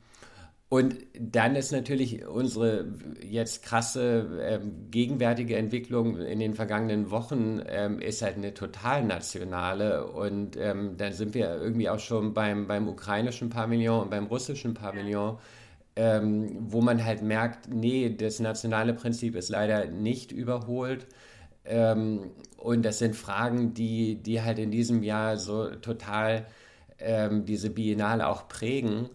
und 0.70 0.98
dann 1.20 1.56
ist 1.56 1.72
natürlich 1.72 2.28
unsere 2.28 2.94
jetzt 3.24 3.64
krasse 3.64 4.40
ähm, 4.40 4.92
gegenwärtige 4.92 5.56
Entwicklung 5.56 6.18
in 6.20 6.40
den 6.40 6.54
vergangenen 6.54 7.10
Wochen 7.10 7.60
ähm, 7.68 8.00
ist 8.00 8.22
halt 8.22 8.38
eine 8.38 8.54
total 8.54 9.04
nationale 9.04 10.06
und 10.06 10.58
ähm, 10.58 10.96
dann 10.96 11.14
sind 11.14 11.34
wir 11.34 11.56
irgendwie 11.56 11.90
auch 11.90 11.98
schon 12.00 12.36
beim, 12.36 12.68
beim 12.68 12.88
ukrainischen 12.88 13.50
Pavillon 13.50 14.04
und 14.04 14.12
beim 14.12 14.28
russischen 14.28 14.76
Pavillon, 14.76 15.40
ähm, 15.96 16.56
wo 16.60 16.82
man 16.82 17.04
halt 17.04 17.24
merkt, 17.24 17.68
nee, 17.74 18.16
das 18.16 18.40
nationale 18.40 18.94
Prinzip 18.94 19.36
ist 19.36 19.50
leider 19.50 19.88
nicht 19.88 20.32
überholt. 20.32 21.08
Ähm, 21.66 22.32
und 22.58 22.84
das 22.86 23.00
sind 23.00 23.16
Fragen, 23.16 23.74
die, 23.74 24.16
die 24.22 24.42
halt 24.44 24.60
in 24.60 24.70
diesem 24.70 25.02
Jahr 25.02 25.38
so 25.38 25.70
total 25.78 26.46
ähm, 27.00 27.46
diese 27.46 27.72
Biennale 27.72 28.28
auch 28.28 28.48
prägen 28.48 29.10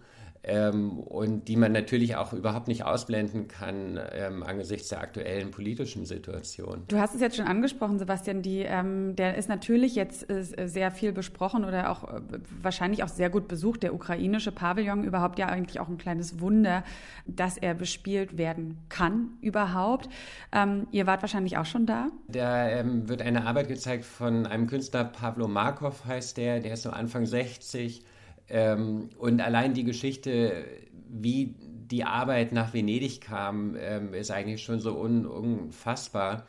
ähm, 0.46 0.98
und 0.98 1.48
die 1.48 1.56
man 1.56 1.72
natürlich 1.72 2.16
auch 2.16 2.32
überhaupt 2.32 2.68
nicht 2.68 2.84
ausblenden 2.84 3.48
kann 3.48 3.98
ähm, 4.12 4.42
angesichts 4.42 4.88
der 4.88 5.00
aktuellen 5.00 5.50
politischen 5.50 6.04
Situation. 6.04 6.82
Du 6.88 6.98
hast 6.98 7.14
es 7.14 7.20
jetzt 7.20 7.36
schon 7.36 7.46
angesprochen, 7.46 7.98
Sebastian, 7.98 8.42
die, 8.42 8.60
ähm, 8.60 9.16
der 9.16 9.36
ist 9.36 9.48
natürlich 9.48 9.94
jetzt 9.94 10.30
äh, 10.30 10.44
sehr 10.68 10.90
viel 10.90 11.12
besprochen 11.12 11.64
oder 11.64 11.90
auch 11.90 12.04
äh, 12.04 12.20
wahrscheinlich 12.62 13.02
auch 13.02 13.08
sehr 13.08 13.30
gut 13.30 13.48
besucht. 13.48 13.82
Der 13.82 13.94
ukrainische 13.94 14.52
Pavillon 14.52 15.04
überhaupt 15.04 15.38
ja 15.38 15.46
eigentlich 15.46 15.80
auch 15.80 15.88
ein 15.88 15.98
kleines 15.98 16.40
Wunder, 16.40 16.84
dass 17.26 17.56
er 17.56 17.74
bespielt 17.74 18.36
werden 18.36 18.78
kann 18.88 19.30
überhaupt. 19.40 20.08
Ähm, 20.52 20.86
ihr 20.92 21.06
wart 21.06 21.22
wahrscheinlich 21.22 21.56
auch 21.56 21.66
schon 21.66 21.86
da? 21.86 22.08
Da 22.28 22.68
ähm, 22.68 23.08
wird 23.08 23.22
eine 23.22 23.46
Arbeit 23.46 23.68
gezeigt 23.68 24.04
von 24.04 24.46
einem 24.46 24.66
Künstler, 24.66 25.04
Pavlo 25.04 25.48
Markov 25.48 26.04
heißt 26.04 26.36
der, 26.36 26.60
der 26.60 26.74
ist 26.74 26.82
so 26.82 26.90
Anfang 26.90 27.24
60 27.24 28.04
ähm, 28.48 29.10
und 29.18 29.40
allein 29.40 29.74
die 29.74 29.84
Geschichte, 29.84 30.64
wie 31.08 31.54
die 31.60 32.04
Arbeit 32.04 32.52
nach 32.52 32.74
Venedig 32.74 33.20
kam, 33.20 33.76
ähm, 33.78 34.14
ist 34.14 34.30
eigentlich 34.30 34.62
schon 34.62 34.80
so 34.80 34.98
un 34.98 35.26
unfassbar. 35.26 36.46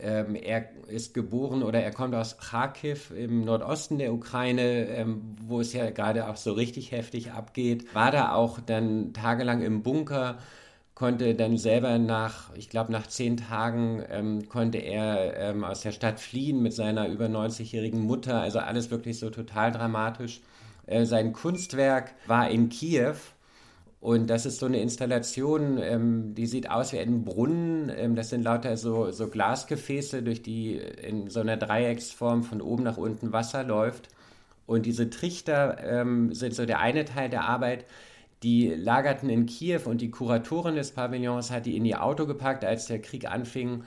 Ähm, 0.00 0.36
er 0.36 0.68
ist 0.86 1.12
geboren 1.12 1.62
oder 1.62 1.82
er 1.82 1.90
kommt 1.90 2.14
aus 2.14 2.38
Kharkiv 2.38 3.10
im 3.10 3.44
Nordosten 3.44 3.98
der 3.98 4.12
Ukraine, 4.12 4.86
ähm, 4.86 5.36
wo 5.42 5.60
es 5.60 5.72
ja 5.72 5.90
gerade 5.90 6.28
auch 6.28 6.36
so 6.36 6.52
richtig 6.52 6.92
heftig 6.92 7.32
abgeht. 7.32 7.94
War 7.94 8.12
da 8.12 8.32
auch 8.32 8.60
dann 8.60 9.12
tagelang 9.12 9.60
im 9.60 9.82
Bunker, 9.82 10.38
konnte 10.94 11.34
dann 11.34 11.58
selber 11.58 11.98
nach, 11.98 12.54
ich 12.54 12.68
glaube 12.70 12.92
nach 12.92 13.08
zehn 13.08 13.36
Tagen, 13.36 14.02
ähm, 14.08 14.48
konnte 14.48 14.78
er 14.78 15.36
ähm, 15.36 15.64
aus 15.64 15.80
der 15.80 15.92
Stadt 15.92 16.20
fliehen 16.20 16.62
mit 16.62 16.74
seiner 16.74 17.08
über 17.08 17.26
90-jährigen 17.26 18.00
Mutter. 18.00 18.40
Also 18.40 18.60
alles 18.60 18.90
wirklich 18.90 19.18
so 19.18 19.30
total 19.30 19.72
dramatisch. 19.72 20.42
Äh, 20.88 21.04
sein 21.04 21.32
Kunstwerk 21.32 22.14
war 22.26 22.50
in 22.50 22.68
Kiew. 22.68 23.16
Und 24.00 24.30
das 24.30 24.46
ist 24.46 24.60
so 24.60 24.66
eine 24.66 24.80
Installation, 24.80 25.78
ähm, 25.78 26.34
die 26.34 26.46
sieht 26.46 26.70
aus 26.70 26.92
wie 26.92 27.00
ein 27.00 27.24
Brunnen. 27.24 27.90
Ähm, 27.94 28.14
das 28.14 28.30
sind 28.30 28.42
lauter 28.42 28.76
so, 28.76 29.10
so 29.10 29.28
Glasgefäße, 29.28 30.22
durch 30.22 30.42
die 30.42 30.76
in 30.76 31.30
so 31.30 31.40
einer 31.40 31.56
Dreiecksform 31.56 32.44
von 32.44 32.60
oben 32.60 32.84
nach 32.84 32.96
unten 32.96 33.32
Wasser 33.32 33.64
läuft. 33.64 34.08
Und 34.66 34.86
diese 34.86 35.10
Trichter 35.10 35.78
ähm, 35.82 36.32
sind 36.32 36.54
so 36.54 36.64
der 36.64 36.78
eine 36.78 37.04
Teil 37.04 37.28
der 37.28 37.48
Arbeit. 37.48 37.86
Die 38.44 38.68
lagerten 38.68 39.30
in 39.30 39.46
Kiew 39.46 39.80
und 39.86 40.00
die 40.00 40.10
Kuratorin 40.10 40.76
des 40.76 40.92
Pavillons 40.92 41.50
hat 41.50 41.66
die 41.66 41.76
in 41.76 41.84
ihr 41.84 42.04
Auto 42.04 42.26
gepackt, 42.26 42.64
als 42.64 42.86
der 42.86 43.00
Krieg 43.00 43.28
anfing 43.28 43.82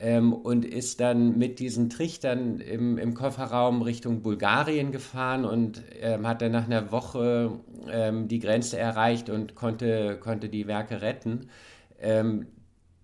ähm, 0.00 0.32
und 0.32 0.64
ist 0.64 1.00
dann 1.00 1.36
mit 1.38 1.58
diesen 1.58 1.90
Trichtern 1.90 2.58
im, 2.60 2.96
im 2.96 3.14
Kofferraum 3.14 3.82
Richtung 3.82 4.22
Bulgarien 4.22 4.92
gefahren 4.92 5.44
und 5.44 5.82
ähm, 6.00 6.26
hat 6.26 6.40
dann 6.40 6.52
nach 6.52 6.64
einer 6.64 6.90
Woche 6.90 7.52
ähm, 7.90 8.26
die 8.26 8.38
Grenze 8.38 8.78
erreicht 8.78 9.28
und 9.28 9.54
konnte, 9.54 10.18
konnte 10.18 10.48
die 10.48 10.66
Werke 10.66 11.02
retten. 11.02 11.48
Ähm, 12.00 12.46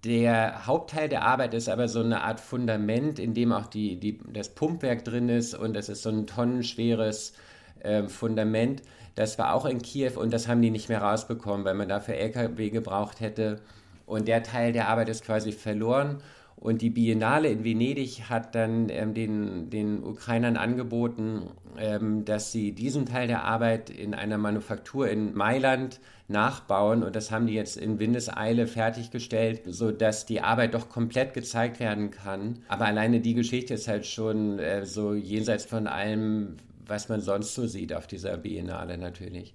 der 0.05 0.67
Hauptteil 0.67 1.09
der 1.09 1.23
Arbeit 1.23 1.53
ist 1.53 1.69
aber 1.69 1.89
so 1.89 2.01
eine 2.01 2.23
Art 2.23 2.41
Fundament, 2.41 3.19
in 3.19 3.35
dem 3.35 3.53
auch 3.53 3.67
die, 3.67 4.01
die, 4.01 4.19
das 4.33 4.55
Pumpwerk 4.55 5.05
drin 5.05 5.29
ist 5.29 5.55
und 5.55 5.75
das 5.75 5.89
ist 5.89 6.03
so 6.03 6.11
ein 6.11 6.27
tonnenschweres 6.27 7.35
äh, 7.81 8.05
Fundament. 8.05 8.83
Das 9.17 9.39
war 9.39 9.55
auch 9.55 9.67
in 9.67 9.83
Kiew 9.83 10.13
und 10.19 10.33
das 10.33 10.49
haben 10.49 10.63
die 10.63 10.71
nicht 10.71 10.89
mehr 10.89 11.03
rausbekommen, 11.03 11.67
weil 11.67 11.75
man 11.75 11.89
dafür 11.89 12.15
LKW 12.15 12.71
gebraucht 12.71 13.21
hätte. 13.21 13.61
Und 14.07 14.29
der 14.29 14.43
Teil 14.43 14.73
der 14.73 14.89
Arbeit 14.89 15.09
ist 15.09 15.25
quasi 15.25 15.53
verloren. 15.53 16.23
Und 16.57 16.81
die 16.81 16.91
Biennale 16.91 17.49
in 17.49 17.65
Venedig 17.65 18.31
hat 18.31 18.55
dann 18.55 18.89
ähm, 18.89 19.13
den, 19.13 19.69
den 19.69 20.03
Ukrainern 20.03 20.57
angeboten, 20.57 21.51
ähm, 21.79 22.25
dass 22.25 22.51
sie 22.51 22.73
diesen 22.73 23.05
Teil 23.05 23.29
der 23.29 23.45
Arbeit 23.45 23.91
in 23.91 24.15
einer 24.15 24.39
Manufaktur 24.39 25.09
in 25.09 25.35
Mailand 25.35 26.01
nachbauen. 26.29 27.03
Und 27.03 27.15
das 27.15 27.31
haben 27.31 27.47
die 27.47 27.55
jetzt 27.55 27.77
in 27.77 27.99
Windeseile 27.99 28.67
fertiggestellt, 28.67 29.63
sodass 29.67 30.25
die 30.25 30.41
Arbeit 30.41 30.75
doch 30.75 30.89
komplett 30.89 31.35
gezeigt 31.35 31.79
werden 31.79 32.11
kann. 32.11 32.61
Aber 32.69 32.87
alleine 32.87 33.21
die 33.21 33.35
Geschichte 33.35 33.75
ist 33.75 33.87
halt 33.87 34.07
schon 34.07 34.59
äh, 34.59 34.87
so 34.87 35.15
jenseits 35.15 35.67
von 35.67 35.87
allem, 35.87 36.57
was 36.87 37.11
man 37.11 37.21
sonst 37.21 37.55
so 37.55 37.67
sieht 37.67 37.93
auf 37.93 38.07
dieser 38.07 38.39
Biennale 38.39 38.97
natürlich. 38.97 39.55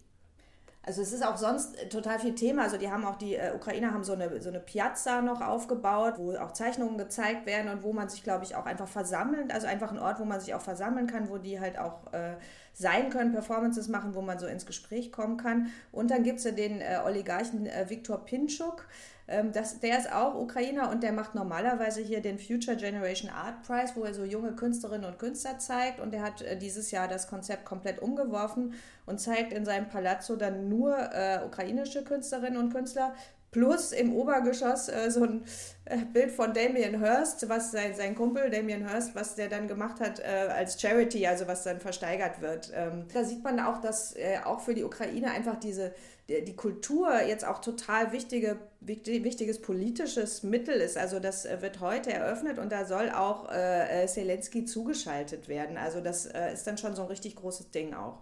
Also 0.84 1.04
es 1.04 1.13
ist 1.13 1.24
auch 1.24 1.38
sonst 1.38 1.78
total 1.91 2.17
viel 2.17 2.34
Thema. 2.34 2.63
Also 2.63 2.78
die 2.78 2.89
haben 2.89 3.06
auch, 3.06 3.15
die 3.15 3.36
äh, 3.36 3.54
Ukrainer 3.56 3.94
haben 3.94 4.04
so 4.04 4.13
eine, 4.13 4.41
so 4.41 4.50
eine 4.50 4.60
Piazza 4.60 5.22
noch 5.22 5.41
aufgebaut, 5.41 6.15
wo 6.17 6.36
auch 6.36 6.54
Zeichnungen 6.54 6.98
gezeigt 6.98 7.46
werden 7.46 7.72
und 7.72 7.84
wo 7.84 7.94
man 7.94 8.10
sich, 8.10 8.24
glaube 8.24 8.46
ich, 8.46 8.56
auch 8.56 8.65
einfach 8.65 8.88
versammeln, 8.88 9.52
also 9.52 9.67
einfach 9.67 9.91
ein 9.91 10.00
Ort, 10.00 10.20
wo 10.20 10.26
man 10.26 10.39
sich 10.39 10.56
auch 10.56 10.62
versammeln 10.62 11.06
kann, 11.06 11.30
wo 11.30 11.38
die 11.38 11.60
halt 11.60 11.78
auch 11.78 12.12
äh, 12.13 12.36
sein 12.74 13.10
können, 13.10 13.32
Performances 13.32 13.89
machen, 13.89 14.15
wo 14.15 14.22
man 14.22 14.39
so 14.39 14.48
ins 14.48 14.65
Gespräch 14.65 15.12
kommen 15.12 15.38
kann. 15.38 15.72
Und 15.91 16.10
dann 16.10 16.24
gibt 16.24 16.39
es 16.39 16.46
ja 16.46 16.52
den 16.52 16.82
äh, 16.82 17.00
Oligarchen 17.06 17.67
äh, 17.67 17.88
Viktor 17.88 18.26
Pinchuk, 18.26 18.88
ähm, 19.32 19.52
das, 19.52 19.80
der 19.80 19.98
ist 19.98 20.12
auch 20.12 20.36
Ukrainer 20.36 20.89
und 20.91 21.04
der 21.04 21.12
macht 21.12 21.36
normalerweise 21.36 22.02
hier 22.02 22.22
den 22.22 22.38
Future 22.38 22.78
Generation 22.78 23.32
Art 23.32 23.63
Prize, 23.63 23.94
wo 23.96 24.04
er 24.04 24.13
so 24.13 24.24
junge 24.24 24.54
Künstlerinnen 24.54 25.10
und 25.10 25.17
Künstler 25.17 25.58
zeigt. 25.58 26.00
Und 26.00 26.13
er 26.13 26.22
hat 26.22 26.41
äh, 26.41 26.58
dieses 26.58 26.91
Jahr 26.91 27.08
das 27.08 27.28
Konzept 27.28 27.65
komplett 27.65 28.02
umgeworfen 28.02 28.74
und 29.06 29.20
zeigt 29.20 29.54
in 29.54 29.65
seinem 29.65 29.88
Palazzo 29.88 30.36
dann 30.36 30.70
nur 30.70 30.96
äh, 30.98 31.39
ukrainische 31.46 32.04
Künstlerinnen 32.04 32.58
und 32.58 32.74
Künstler. 32.74 33.15
Plus 33.52 33.92
im 33.92 34.16
Obergeschoss 34.16 34.88
äh, 34.88 35.12
so 35.12 35.26
ein 35.26 35.44
äh, 35.84 35.98
Bild 35.98 36.32
von 36.32 36.54
Damien 36.54 37.00
Hirst, 37.00 37.50
was 37.50 37.72
sein, 37.72 37.94
sein 37.94 38.16
Kumpel 38.16 38.50
Damien 38.50 38.88
Hirst, 38.88 39.14
was 39.14 39.36
der 39.36 39.50
dann 39.50 39.68
gemacht 39.68 40.00
hat 40.00 40.22
äh, 40.22 40.48
als 40.50 40.80
Charity, 40.80 41.28
also 41.28 41.48
was 41.48 41.64
dann 41.64 41.82
versteigert 41.82 42.40
wird. 42.40 42.72
Ähm, 42.74 43.08
da 43.14 43.26
sieht 43.26 43.44
man 43.44 43.60
auch, 43.60 43.82
dass 43.82 44.16
äh, 44.16 44.38
auch 44.46 44.62
für 44.62 44.74
die 44.74 44.86
Ukraine 44.86 45.32
einfach 45.32 45.60
diese 45.60 45.94
die 46.30 46.56
Kultur 46.56 47.24
jetzt 47.24 47.46
auch 47.46 47.60
total 47.60 48.14
wichtige, 48.14 48.58
wichtiges 48.80 49.62
politisches 49.62 50.44
Mittel 50.44 50.76
ist. 50.76 50.98
Also 50.98 51.20
das 51.20 51.46
äh, 51.46 51.62
wird 51.62 51.82
heute 51.82 52.14
eröffnet 52.14 52.58
und 52.58 52.72
da 52.72 52.86
soll 52.86 53.10
auch 53.10 53.52
äh, 53.52 54.08
Zelensky 54.08 54.64
zugeschaltet 54.64 55.50
werden. 55.50 55.78
Also 55.78 56.00
das 56.00 56.28
ist 56.28 56.66
dann 56.68 56.78
schon 56.78 56.96
so 56.96 57.02
ein 57.02 57.10
richtig 57.10 57.36
großes 57.36 57.72
Ding 57.72 57.94
auch. 57.94 58.22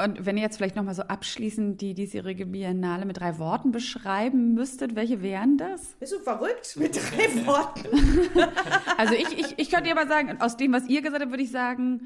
Und 0.00 0.24
wenn 0.24 0.36
ihr 0.36 0.44
jetzt 0.44 0.58
vielleicht 0.58 0.76
nochmal 0.76 0.94
so 0.94 1.02
abschließend 1.02 1.80
die 1.80 1.92
diesjährige 1.92 2.46
Biennale 2.46 3.04
mit 3.04 3.18
drei 3.18 3.38
Worten 3.38 3.72
beschreiben 3.72 4.54
müsstet, 4.54 4.94
welche 4.94 5.22
wären 5.22 5.58
das? 5.58 5.96
Bist 5.98 6.12
du 6.12 6.20
verrückt 6.20 6.76
mit 6.76 6.94
drei 6.94 7.46
Worten? 7.46 7.88
also 8.96 9.14
ich, 9.14 9.36
ich, 9.36 9.58
ich 9.58 9.70
könnte 9.70 9.88
dir 9.88 9.98
aber 9.98 10.06
sagen, 10.06 10.40
aus 10.40 10.56
dem, 10.56 10.72
was 10.72 10.86
ihr 10.86 11.02
gesagt 11.02 11.22
habt, 11.22 11.32
würde 11.32 11.42
ich 11.42 11.50
sagen, 11.50 12.00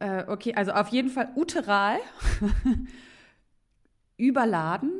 äh, 0.00 0.24
okay, 0.26 0.54
also 0.54 0.72
auf 0.72 0.88
jeden 0.88 1.10
Fall 1.10 1.30
uteral 1.36 1.98
überladen 4.16 4.90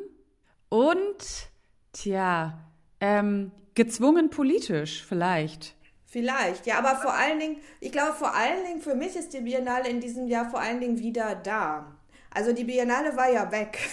und, 0.68 1.51
tja, 1.92 2.61
ähm, 3.01 3.51
gezwungen 3.74 4.31
politisch 4.31 5.05
vielleicht. 5.05 5.74
Vielleicht, 6.07 6.66
ja, 6.66 6.79
aber 6.79 6.96
vor 6.96 7.14
allen 7.14 7.40
Dingen, 7.40 7.57
ich 7.81 7.90
glaube, 7.90 8.12
vor 8.12 8.33
allen 8.35 8.64
Dingen 8.64 8.81
für 8.81 8.94
mich 8.94 9.16
ist 9.16 9.35
die 9.35 9.40
Biennale 9.40 9.88
in 9.88 10.01
diesem 10.01 10.29
Jahr 10.29 10.48
vor 10.48 10.61
allen 10.61 10.81
Dingen 10.81 11.01
wieder 11.01 11.35
da. 11.35 11.98
Also 12.33 12.53
die 12.53 12.64
Biennale 12.64 13.17
war 13.17 13.31
ja 13.31 13.51
weg. 13.51 13.79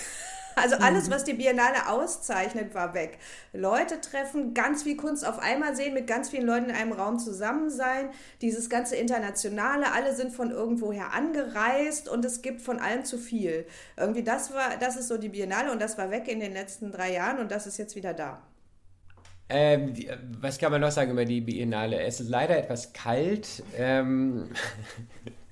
Also 0.58 0.76
alles, 0.78 1.08
mhm. 1.08 1.12
was 1.12 1.24
die 1.26 1.34
Biennale 1.34 1.90
auszeichnet, 1.90 2.74
war 2.74 2.94
weg. 2.94 3.18
Leute 3.52 4.00
treffen, 4.00 4.54
ganz 4.54 4.84
viel 4.84 4.96
Kunst 4.96 5.28
auf 5.28 5.40
einmal 5.40 5.76
sehen, 5.76 5.94
mit 5.94 6.08
ganz 6.08 6.30
vielen 6.30 6.46
Leuten 6.46 6.70
in 6.70 6.76
einem 6.76 6.94
Raum 6.94 7.20
zusammen 7.20 7.70
sein, 7.70 8.10
dieses 8.42 8.70
ganze 8.70 8.96
Internationale, 8.96 9.92
alle 9.92 10.16
sind 10.16 10.32
von 10.32 10.52
irgendwoher 10.52 11.14
angereist 11.14 12.08
und 12.08 12.24
es 12.24 12.42
gibt 12.42 12.62
von 12.62 12.80
allem 12.80 13.04
zu 13.04 13.18
viel. 13.18 13.66
Irgendwie 13.98 14.24
das 14.24 14.54
war, 14.54 14.78
das 14.80 14.96
ist 14.96 15.10
so 15.10 15.18
die 15.18 15.30
Biennale 15.30 15.72
und 15.72 15.82
das 15.82 15.98
war 15.98 16.10
weg 16.10 16.28
in 16.30 16.40
den 16.40 16.54
letzten 16.54 16.92
drei 16.92 17.12
Jahren 17.12 17.40
und 17.40 17.52
das 17.52 17.68
ist 17.68 17.78
jetzt 17.78 17.98
wieder 17.98 18.14
da. 18.14 18.42
Ähm, 19.48 19.94
was 20.40 20.58
kann 20.58 20.72
man 20.72 20.82
noch 20.82 20.92
sagen 20.92 21.12
über 21.12 21.26
die 21.26 21.42
Biennale? 21.42 22.02
Es 22.02 22.20
ist 22.20 22.30
leider 22.30 22.58
etwas 22.58 22.94
kalt. 22.94 23.62
Ähm, 23.78 24.50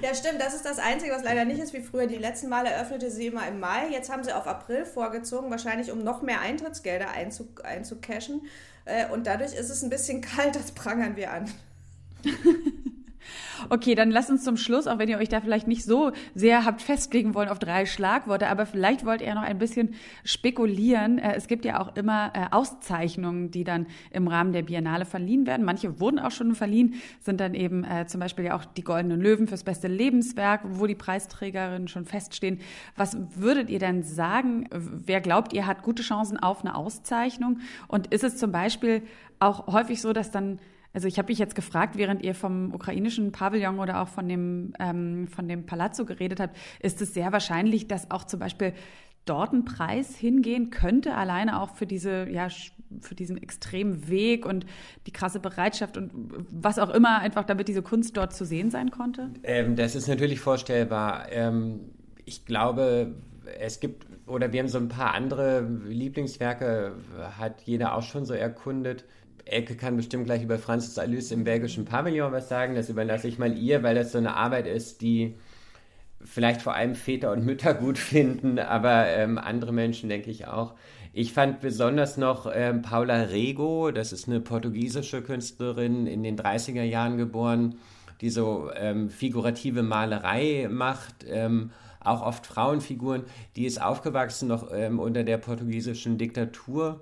Ja, 0.00 0.14
stimmt. 0.14 0.40
Das 0.40 0.54
ist 0.54 0.64
das 0.64 0.78
Einzige, 0.78 1.12
was 1.12 1.22
leider 1.22 1.44
nicht 1.44 1.60
ist 1.60 1.72
wie 1.72 1.80
früher. 1.80 2.06
Die 2.06 2.16
letzten 2.16 2.48
Male 2.48 2.70
eröffnete 2.70 3.10
sie 3.10 3.26
immer 3.28 3.46
im 3.46 3.60
Mai. 3.60 3.88
Jetzt 3.90 4.10
haben 4.10 4.24
sie 4.24 4.32
auf 4.32 4.46
April 4.46 4.84
vorgezogen, 4.84 5.50
wahrscheinlich 5.50 5.90
um 5.90 6.02
noch 6.02 6.22
mehr 6.22 6.40
Eintrittsgelder 6.40 7.10
einzu 7.10 7.48
einzucashen. 7.62 8.42
Äh, 8.84 9.08
und 9.08 9.26
dadurch 9.26 9.54
ist 9.54 9.70
es 9.70 9.82
ein 9.82 9.90
bisschen 9.90 10.20
kalt, 10.20 10.56
das 10.56 10.72
prangern 10.72 11.16
wir 11.16 11.32
an. 11.32 11.50
Okay, 13.68 13.94
dann 13.94 14.10
lasst 14.10 14.30
uns 14.30 14.44
zum 14.44 14.56
Schluss, 14.56 14.86
auch 14.86 14.98
wenn 14.98 15.08
ihr 15.08 15.18
euch 15.18 15.28
da 15.28 15.40
vielleicht 15.40 15.68
nicht 15.68 15.84
so 15.84 16.12
sehr 16.34 16.64
habt 16.64 16.82
festlegen 16.82 17.34
wollen 17.34 17.48
auf 17.48 17.58
drei 17.58 17.86
Schlagworte, 17.86 18.48
aber 18.48 18.66
vielleicht 18.66 19.04
wollt 19.04 19.20
ihr 19.20 19.34
noch 19.34 19.42
ein 19.42 19.58
bisschen 19.58 19.94
spekulieren. 20.24 21.18
Äh, 21.18 21.34
es 21.36 21.46
gibt 21.46 21.64
ja 21.64 21.80
auch 21.80 21.96
immer 21.96 22.32
äh, 22.34 22.46
Auszeichnungen, 22.50 23.50
die 23.50 23.64
dann 23.64 23.86
im 24.10 24.28
Rahmen 24.28 24.52
der 24.52 24.62
Biennale 24.62 25.04
verliehen 25.04 25.46
werden. 25.46 25.64
Manche 25.64 26.00
wurden 26.00 26.18
auch 26.18 26.30
schon 26.30 26.54
verliehen, 26.54 26.94
sind 27.20 27.40
dann 27.40 27.54
eben 27.54 27.84
äh, 27.84 28.06
zum 28.06 28.20
Beispiel 28.20 28.46
ja 28.46 28.56
auch 28.56 28.64
die 28.64 28.82
Goldenen 28.82 29.20
Löwen 29.20 29.46
fürs 29.46 29.64
beste 29.64 29.88
Lebenswerk, 29.88 30.60
wo 30.64 30.86
die 30.86 30.94
Preisträgerinnen 30.94 31.88
schon 31.88 32.04
feststehen. 32.04 32.60
Was 32.96 33.16
würdet 33.34 33.70
ihr 33.70 33.78
denn 33.78 34.02
sagen? 34.02 34.68
Wer 34.70 35.20
glaubt, 35.20 35.52
ihr 35.52 35.66
hat 35.66 35.82
gute 35.82 36.02
Chancen 36.02 36.38
auf 36.38 36.60
eine 36.60 36.74
Auszeichnung? 36.74 37.60
Und 37.88 38.08
ist 38.08 38.24
es 38.24 38.36
zum 38.36 38.52
Beispiel 38.52 39.02
auch 39.38 39.66
häufig 39.66 40.00
so, 40.00 40.12
dass 40.12 40.30
dann 40.30 40.58
also 40.92 41.08
ich 41.08 41.18
habe 41.18 41.28
mich 41.28 41.38
jetzt 41.38 41.54
gefragt, 41.54 41.96
während 41.96 42.22
ihr 42.22 42.34
vom 42.34 42.74
ukrainischen 42.74 43.32
Pavillon 43.32 43.78
oder 43.78 44.02
auch 44.02 44.08
von 44.08 44.28
dem, 44.28 44.74
ähm, 44.78 45.26
von 45.28 45.48
dem 45.48 45.66
Palazzo 45.66 46.04
geredet 46.04 46.40
habt, 46.40 46.56
ist 46.80 47.00
es 47.00 47.14
sehr 47.14 47.32
wahrscheinlich, 47.32 47.88
dass 47.88 48.10
auch 48.10 48.24
zum 48.24 48.40
Beispiel 48.40 48.72
dort 49.24 49.52
ein 49.52 49.64
Preis 49.64 50.16
hingehen 50.16 50.70
könnte, 50.70 51.14
alleine 51.14 51.60
auch 51.60 51.74
für 51.74 51.86
diese, 51.86 52.28
ja, 52.28 52.48
für 53.00 53.14
diesen 53.14 53.40
extremen 53.40 54.08
Weg 54.08 54.44
und 54.44 54.66
die 55.06 55.12
krasse 55.12 55.40
Bereitschaft 55.40 55.96
und 55.96 56.10
was 56.50 56.78
auch 56.78 56.90
immer, 56.90 57.20
einfach 57.20 57.44
damit 57.44 57.68
diese 57.68 57.82
Kunst 57.82 58.16
dort 58.16 58.34
zu 58.34 58.44
sehen 58.44 58.70
sein 58.70 58.90
konnte? 58.90 59.30
Ähm, 59.44 59.76
das 59.76 59.94
ist 59.94 60.08
natürlich 60.08 60.40
vorstellbar. 60.40 61.30
Ähm, 61.30 61.80
ich 62.24 62.44
glaube, 62.44 63.14
es 63.60 63.80
gibt, 63.80 64.06
oder 64.26 64.52
wir 64.52 64.60
haben 64.60 64.68
so 64.68 64.78
ein 64.78 64.88
paar 64.88 65.14
andere 65.14 65.62
Lieblingswerke, 65.86 66.96
hat 67.38 67.62
jeder 67.62 67.94
auch 67.94 68.02
schon 68.02 68.24
so 68.24 68.34
erkundet. 68.34 69.04
Elke 69.44 69.76
kann 69.76 69.96
bestimmt 69.96 70.24
gleich 70.24 70.42
über 70.42 70.58
Francis 70.58 70.98
Alys 70.98 71.30
im 71.30 71.44
belgischen 71.44 71.84
Pavillon 71.84 72.32
was 72.32 72.48
sagen. 72.48 72.74
Das 72.74 72.88
überlasse 72.88 73.28
ich 73.28 73.38
mal 73.38 73.56
ihr, 73.56 73.82
weil 73.82 73.94
das 73.94 74.12
so 74.12 74.18
eine 74.18 74.34
Arbeit 74.36 74.66
ist, 74.66 75.02
die 75.02 75.36
vielleicht 76.24 76.62
vor 76.62 76.74
allem 76.74 76.94
Väter 76.94 77.32
und 77.32 77.44
Mütter 77.44 77.74
gut 77.82 77.98
finden, 77.98 78.58
aber 78.58 79.06
ähm, 79.08 79.38
andere 79.38 79.72
Menschen 79.72 80.08
denke 80.08 80.30
ich 80.30 80.46
auch. 80.46 80.74
Ich 81.12 81.32
fand 81.32 81.60
besonders 81.60 82.16
noch 82.16 82.50
ähm, 82.52 82.80
Paula 82.82 83.22
Rego, 83.24 83.90
das 83.90 84.12
ist 84.12 84.28
eine 84.28 84.40
portugiesische 84.40 85.22
Künstlerin, 85.22 86.06
in 86.06 86.22
den 86.22 86.38
30er 86.38 86.82
Jahren 86.82 87.18
geboren, 87.18 87.76
die 88.20 88.30
so 88.30 88.70
ähm, 88.74 89.10
figurative 89.10 89.82
Malerei 89.82 90.68
macht, 90.70 91.26
ähm, 91.28 91.70
auch 92.00 92.22
oft 92.22 92.46
Frauenfiguren. 92.46 93.24
Die 93.56 93.66
ist 93.66 93.82
aufgewachsen 93.82 94.48
noch 94.48 94.72
ähm, 94.72 94.98
unter 94.98 95.22
der 95.22 95.38
portugiesischen 95.38 96.18
Diktatur 96.18 97.00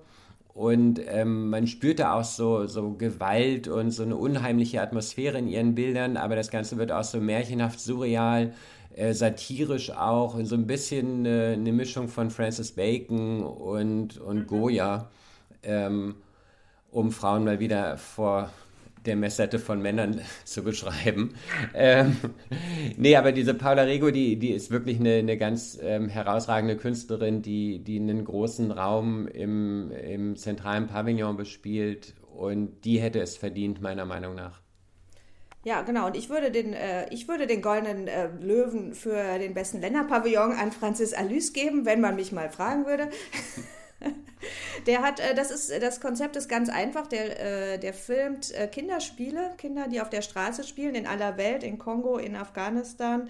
und 0.54 1.00
ähm, 1.06 1.50
man 1.50 1.66
spürte 1.66 2.12
auch 2.12 2.24
so, 2.24 2.66
so 2.66 2.92
Gewalt 2.92 3.68
und 3.68 3.92
so 3.92 4.02
eine 4.02 4.16
unheimliche 4.16 4.82
Atmosphäre 4.82 5.38
in 5.38 5.48
ihren 5.48 5.74
Bildern, 5.74 6.16
aber 6.16 6.36
das 6.36 6.50
Ganze 6.50 6.76
wird 6.76 6.92
auch 6.92 7.04
so 7.04 7.20
märchenhaft 7.20 7.80
surreal, 7.80 8.52
äh, 8.94 9.12
satirisch 9.14 9.90
auch, 9.90 10.34
und 10.34 10.46
so 10.46 10.56
ein 10.56 10.66
bisschen 10.66 11.24
äh, 11.24 11.52
eine 11.52 11.72
Mischung 11.72 12.08
von 12.08 12.30
Francis 12.30 12.72
Bacon 12.72 13.42
und, 13.42 14.18
und 14.18 14.46
Goya, 14.46 15.08
ähm, 15.62 16.16
um 16.90 17.12
Frauen 17.12 17.44
mal 17.44 17.60
wieder 17.60 17.96
vor 17.96 18.50
der 19.06 19.16
Messette 19.16 19.58
von 19.58 19.80
Männern 19.80 20.20
zu 20.44 20.62
beschreiben. 20.62 21.34
Ähm, 21.74 22.16
nee, 22.96 23.16
aber 23.16 23.32
diese 23.32 23.54
Paula 23.54 23.82
Rego, 23.82 24.10
die, 24.10 24.36
die 24.36 24.50
ist 24.50 24.70
wirklich 24.70 25.00
eine, 25.00 25.14
eine 25.14 25.36
ganz 25.36 25.78
ähm, 25.82 26.08
herausragende 26.08 26.76
Künstlerin, 26.76 27.42
die, 27.42 27.78
die 27.78 27.98
einen 27.98 28.24
großen 28.24 28.70
Raum 28.70 29.26
im, 29.28 29.90
im 29.90 30.36
zentralen 30.36 30.86
Pavillon 30.86 31.36
bespielt 31.36 32.14
und 32.36 32.84
die 32.84 33.00
hätte 33.00 33.20
es 33.20 33.36
verdient, 33.36 33.80
meiner 33.80 34.04
Meinung 34.04 34.34
nach. 34.34 34.60
Ja, 35.62 35.82
genau. 35.82 36.06
Und 36.06 36.16
ich 36.16 36.30
würde 36.30 36.50
den, 36.50 36.72
äh, 36.72 37.12
ich 37.12 37.28
würde 37.28 37.46
den 37.46 37.60
goldenen 37.60 38.08
äh, 38.08 38.28
Löwen 38.40 38.94
für 38.94 39.38
den 39.38 39.52
besten 39.52 39.80
Länderpavillon 39.80 40.52
an 40.52 40.72
Francis 40.72 41.12
Alys 41.12 41.52
geben, 41.52 41.84
wenn 41.84 42.00
man 42.00 42.16
mich 42.16 42.32
mal 42.32 42.48
fragen 42.48 42.86
würde. 42.86 43.10
Der 44.86 45.02
hat, 45.02 45.20
äh, 45.20 45.34
das 45.34 45.50
ist, 45.50 45.70
das 45.82 46.00
Konzept 46.00 46.36
ist 46.36 46.48
ganz 46.48 46.68
einfach. 46.68 47.06
Der, 47.06 47.74
äh, 47.74 47.78
der 47.78 47.92
filmt 47.92 48.52
äh, 48.54 48.66
Kinderspiele, 48.66 49.52
Kinder, 49.58 49.88
die 49.88 50.00
auf 50.00 50.10
der 50.10 50.22
Straße 50.22 50.64
spielen, 50.64 50.94
in 50.94 51.06
aller 51.06 51.36
Welt, 51.36 51.62
in 51.62 51.78
Kongo, 51.78 52.16
in 52.16 52.36
Afghanistan, 52.36 53.28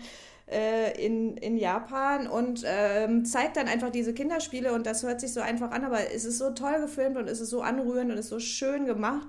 äh, 0.50 1.04
in, 1.04 1.36
in 1.36 1.56
Japan 1.56 2.26
und 2.26 2.64
ähm, 2.66 3.24
zeigt 3.24 3.56
dann 3.56 3.68
einfach 3.68 3.90
diese 3.90 4.12
Kinderspiele 4.12 4.72
und 4.72 4.86
das 4.86 5.02
hört 5.02 5.20
sich 5.20 5.32
so 5.32 5.40
einfach 5.40 5.70
an, 5.70 5.84
aber 5.84 6.12
es 6.12 6.24
ist 6.24 6.38
so 6.38 6.50
toll 6.50 6.80
gefilmt 6.80 7.16
und 7.16 7.28
es 7.28 7.40
ist 7.40 7.50
so 7.50 7.62
anrührend 7.62 8.10
und 8.10 8.18
es 8.18 8.26
ist 8.26 8.30
so 8.30 8.40
schön 8.40 8.86
gemacht. 8.86 9.28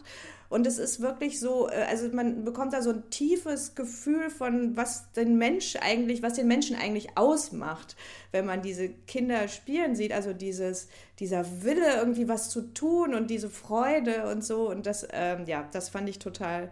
Und 0.51 0.67
es 0.67 0.79
ist 0.79 0.99
wirklich 0.99 1.39
so, 1.39 1.69
äh, 1.69 1.85
also 1.89 2.09
man 2.09 2.43
bekommt 2.43 2.73
da 2.73 2.81
so 2.81 2.89
ein 2.89 3.09
tiefes 3.09 3.73
Gefühl 3.73 4.29
von, 4.29 4.75
was 4.75 5.09
den 5.13 5.37
Mensch 5.37 5.77
eigentlich, 5.79 6.21
was 6.21 6.33
den 6.33 6.47
Menschen 6.47 6.75
eigentlich 6.75 7.17
ausmacht, 7.17 7.95
wenn 8.31 8.45
man 8.45 8.61
diese 8.61 8.89
Kinder 8.89 9.47
spielen 9.47 9.95
sieht. 9.95 10.11
Also 10.11 10.33
dieses, 10.33 10.89
dieser 11.19 11.63
Wille, 11.63 11.95
irgendwie 11.95 12.27
was 12.27 12.49
zu 12.49 12.73
tun 12.73 13.15
und 13.15 13.29
diese 13.29 13.49
Freude 13.49 14.29
und 14.29 14.43
so. 14.43 14.69
Und 14.69 14.87
das, 14.87 15.07
ähm, 15.13 15.45
ja, 15.45 15.69
das 15.71 15.87
fand 15.87 16.09
ich 16.09 16.19
total 16.19 16.69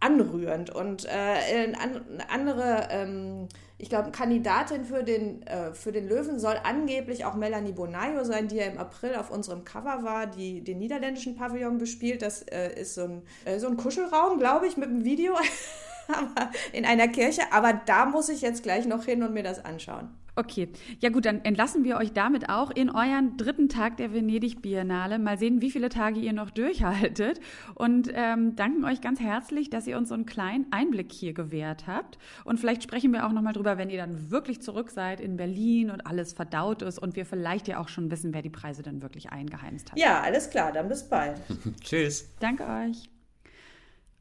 anrührend. 0.00 0.70
Und 0.70 1.06
äh, 1.06 1.08
eine 1.10 2.30
andere, 2.30 2.88
ähm, 2.90 3.48
ich 3.78 3.88
glaube, 3.88 4.10
Kandidatin 4.10 4.84
für 4.84 5.02
den, 5.02 5.42
äh, 5.46 5.74
für 5.74 5.92
den 5.92 6.08
Löwen 6.08 6.38
soll 6.38 6.56
angeblich 6.62 7.24
auch 7.24 7.34
Melanie 7.34 7.72
Bonayo 7.72 8.24
sein, 8.24 8.48
die 8.48 8.56
ja 8.56 8.66
im 8.66 8.78
April 8.78 9.14
auf 9.16 9.30
unserem 9.30 9.64
Cover 9.64 10.02
war, 10.02 10.26
die 10.26 10.62
den 10.62 10.78
niederländischen 10.78 11.36
Pavillon 11.36 11.78
bespielt. 11.78 12.22
Das 12.22 12.42
äh, 12.42 12.80
ist 12.80 12.94
so 12.94 13.04
ein, 13.04 13.22
äh, 13.44 13.58
so 13.58 13.68
ein 13.68 13.76
Kuschelraum, 13.76 14.38
glaube 14.38 14.66
ich, 14.66 14.76
mit 14.76 14.88
einem 14.88 15.04
Video 15.04 15.34
in 16.72 16.84
einer 16.84 17.08
Kirche. 17.08 17.42
Aber 17.52 17.72
da 17.72 18.06
muss 18.06 18.28
ich 18.28 18.42
jetzt 18.42 18.62
gleich 18.62 18.86
noch 18.86 19.04
hin 19.04 19.22
und 19.22 19.32
mir 19.32 19.42
das 19.42 19.64
anschauen. 19.64 20.08
Okay, 20.36 20.68
ja 21.00 21.10
gut, 21.10 21.26
dann 21.26 21.44
entlassen 21.44 21.84
wir 21.84 21.96
euch 21.96 22.12
damit 22.12 22.48
auch 22.48 22.70
in 22.70 22.90
euren 22.90 23.36
dritten 23.36 23.68
Tag 23.68 23.96
der 23.98 24.12
Venedig-Biennale. 24.12 25.18
Mal 25.20 25.38
sehen, 25.38 25.62
wie 25.62 25.70
viele 25.70 25.88
Tage 25.88 26.18
ihr 26.18 26.32
noch 26.32 26.50
durchhaltet 26.50 27.40
und 27.74 28.10
ähm, 28.12 28.56
danken 28.56 28.84
euch 28.84 29.00
ganz 29.00 29.20
herzlich, 29.20 29.70
dass 29.70 29.86
ihr 29.86 29.96
uns 29.96 30.08
so 30.08 30.14
einen 30.14 30.26
kleinen 30.26 30.66
Einblick 30.72 31.12
hier 31.12 31.34
gewährt 31.34 31.86
habt. 31.86 32.18
Und 32.44 32.58
vielleicht 32.58 32.82
sprechen 32.82 33.12
wir 33.12 33.26
auch 33.26 33.32
nochmal 33.32 33.52
drüber, 33.52 33.78
wenn 33.78 33.90
ihr 33.90 33.98
dann 33.98 34.30
wirklich 34.30 34.60
zurück 34.60 34.90
seid 34.90 35.20
in 35.20 35.36
Berlin 35.36 35.90
und 35.90 36.06
alles 36.06 36.32
verdaut 36.32 36.82
ist 36.82 36.98
und 36.98 37.14
wir 37.14 37.26
vielleicht 37.26 37.68
ja 37.68 37.78
auch 37.78 37.88
schon 37.88 38.10
wissen, 38.10 38.34
wer 38.34 38.42
die 38.42 38.50
Preise 38.50 38.82
dann 38.82 39.02
wirklich 39.02 39.30
eingeheimst 39.30 39.92
hat. 39.92 39.98
Ja, 39.98 40.20
alles 40.20 40.50
klar, 40.50 40.72
dann 40.72 40.88
bis 40.88 41.08
bald. 41.08 41.40
Tschüss. 41.80 42.28
Danke 42.40 42.64
euch. 42.64 43.13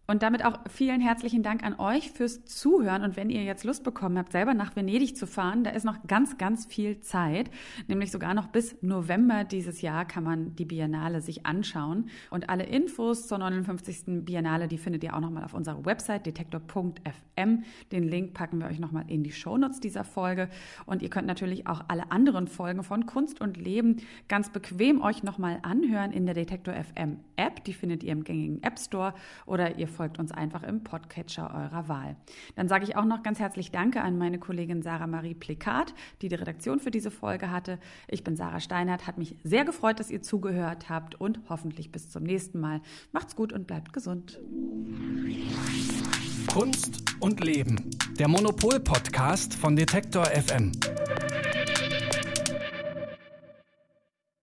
Und 0.05 0.21
damit 0.21 0.43
auch 0.43 0.59
vielen 0.69 0.99
herzlichen 0.99 1.43
Dank 1.43 1.63
an 1.63 1.79
euch 1.79 2.11
fürs 2.11 2.43
Zuhören. 2.43 3.03
Und 3.03 3.15
wenn 3.15 3.29
ihr 3.29 3.43
jetzt 3.43 3.63
Lust 3.63 3.85
bekommen 3.85 4.17
habt, 4.17 4.33
selber 4.33 4.53
nach 4.53 4.75
Venedig 4.75 5.15
zu 5.15 5.25
fahren, 5.25 5.63
da 5.63 5.69
ist 5.69 5.85
noch 5.85 6.05
ganz, 6.07 6.37
ganz 6.37 6.65
viel 6.65 6.99
Zeit. 6.99 7.49
Nämlich 7.87 8.11
sogar 8.11 8.33
noch 8.33 8.47
bis 8.47 8.75
November 8.81 9.45
dieses 9.45 9.81
Jahr 9.81 10.03
kann 10.03 10.25
man 10.25 10.55
die 10.55 10.65
Biennale 10.65 11.21
sich 11.21 11.45
anschauen. 11.45 12.09
Und 12.31 12.49
alle 12.49 12.65
Infos 12.65 13.27
zur 13.27 13.37
59. 13.37 14.25
Biennale, 14.25 14.67
die 14.67 14.77
findet 14.77 15.05
ihr 15.05 15.15
auch 15.15 15.21
nochmal 15.21 15.45
auf 15.45 15.53
unserer 15.53 15.85
Website 15.85 16.25
detektor.fm. 16.25 17.63
Den 17.93 18.03
Link 18.03 18.33
packen 18.33 18.59
wir 18.59 18.67
euch 18.67 18.79
nochmal 18.79 19.05
in 19.07 19.23
die 19.23 19.31
Shownotes 19.31 19.79
dieser 19.79 20.03
Folge. 20.03 20.49
Und 20.85 21.01
ihr 21.01 21.09
könnt 21.09 21.27
natürlich 21.27 21.65
auch 21.67 21.81
alle 21.87 22.11
anderen 22.11 22.49
Folgen 22.49 22.83
von 22.83 23.05
Kunst 23.05 23.39
und 23.39 23.55
Leben 23.55 24.01
ganz 24.27 24.49
bequem 24.49 25.01
euch 25.01 25.23
nochmal 25.23 25.59
anhören 25.61 26.11
in 26.11 26.25
der 26.25 26.35
Detektor 26.35 26.73
FM 26.73 27.19
App. 27.37 27.63
Die 27.63 27.73
findet 27.73 28.03
ihr 28.03 28.11
im 28.11 28.25
gängigen 28.25 28.61
App 28.63 28.77
Store 28.77 29.13
oder 29.45 29.77
ihr 29.77 29.87
folgt 29.93 30.19
uns 30.19 30.31
einfach 30.31 30.63
im 30.63 30.83
Podcatcher 30.83 31.53
eurer 31.53 31.87
Wahl. 31.87 32.17
Dann 32.55 32.67
sage 32.67 32.83
ich 32.83 32.97
auch 32.97 33.05
noch 33.05 33.23
ganz 33.23 33.39
herzlich 33.39 33.71
Danke 33.71 34.01
an 34.01 34.17
meine 34.17 34.39
Kollegin 34.39 34.81
Sarah 34.81 35.07
Marie 35.07 35.35
Plikat, 35.35 35.93
die 36.21 36.27
die 36.27 36.35
Redaktion 36.35 36.79
für 36.79 36.91
diese 36.91 37.11
Folge 37.11 37.49
hatte. 37.49 37.79
Ich 38.09 38.23
bin 38.23 38.35
Sarah 38.35 38.59
Steinert, 38.59 39.07
hat 39.07 39.17
mich 39.17 39.37
sehr 39.43 39.63
gefreut, 39.63 39.99
dass 39.99 40.11
ihr 40.11 40.21
zugehört 40.21 40.89
habt 40.89 41.15
und 41.15 41.39
hoffentlich 41.47 41.91
bis 41.91 42.09
zum 42.09 42.23
nächsten 42.23 42.59
Mal. 42.59 42.81
Macht's 43.13 43.35
gut 43.35 43.53
und 43.53 43.67
bleibt 43.67 43.93
gesund. 43.93 44.39
Kunst 46.51 47.03
und 47.19 47.43
Leben. 47.43 47.89
Der 48.19 48.27
Monopol-Podcast 48.27 49.53
von 49.53 49.75
Detektor 49.75 50.25
FM. 50.25 50.71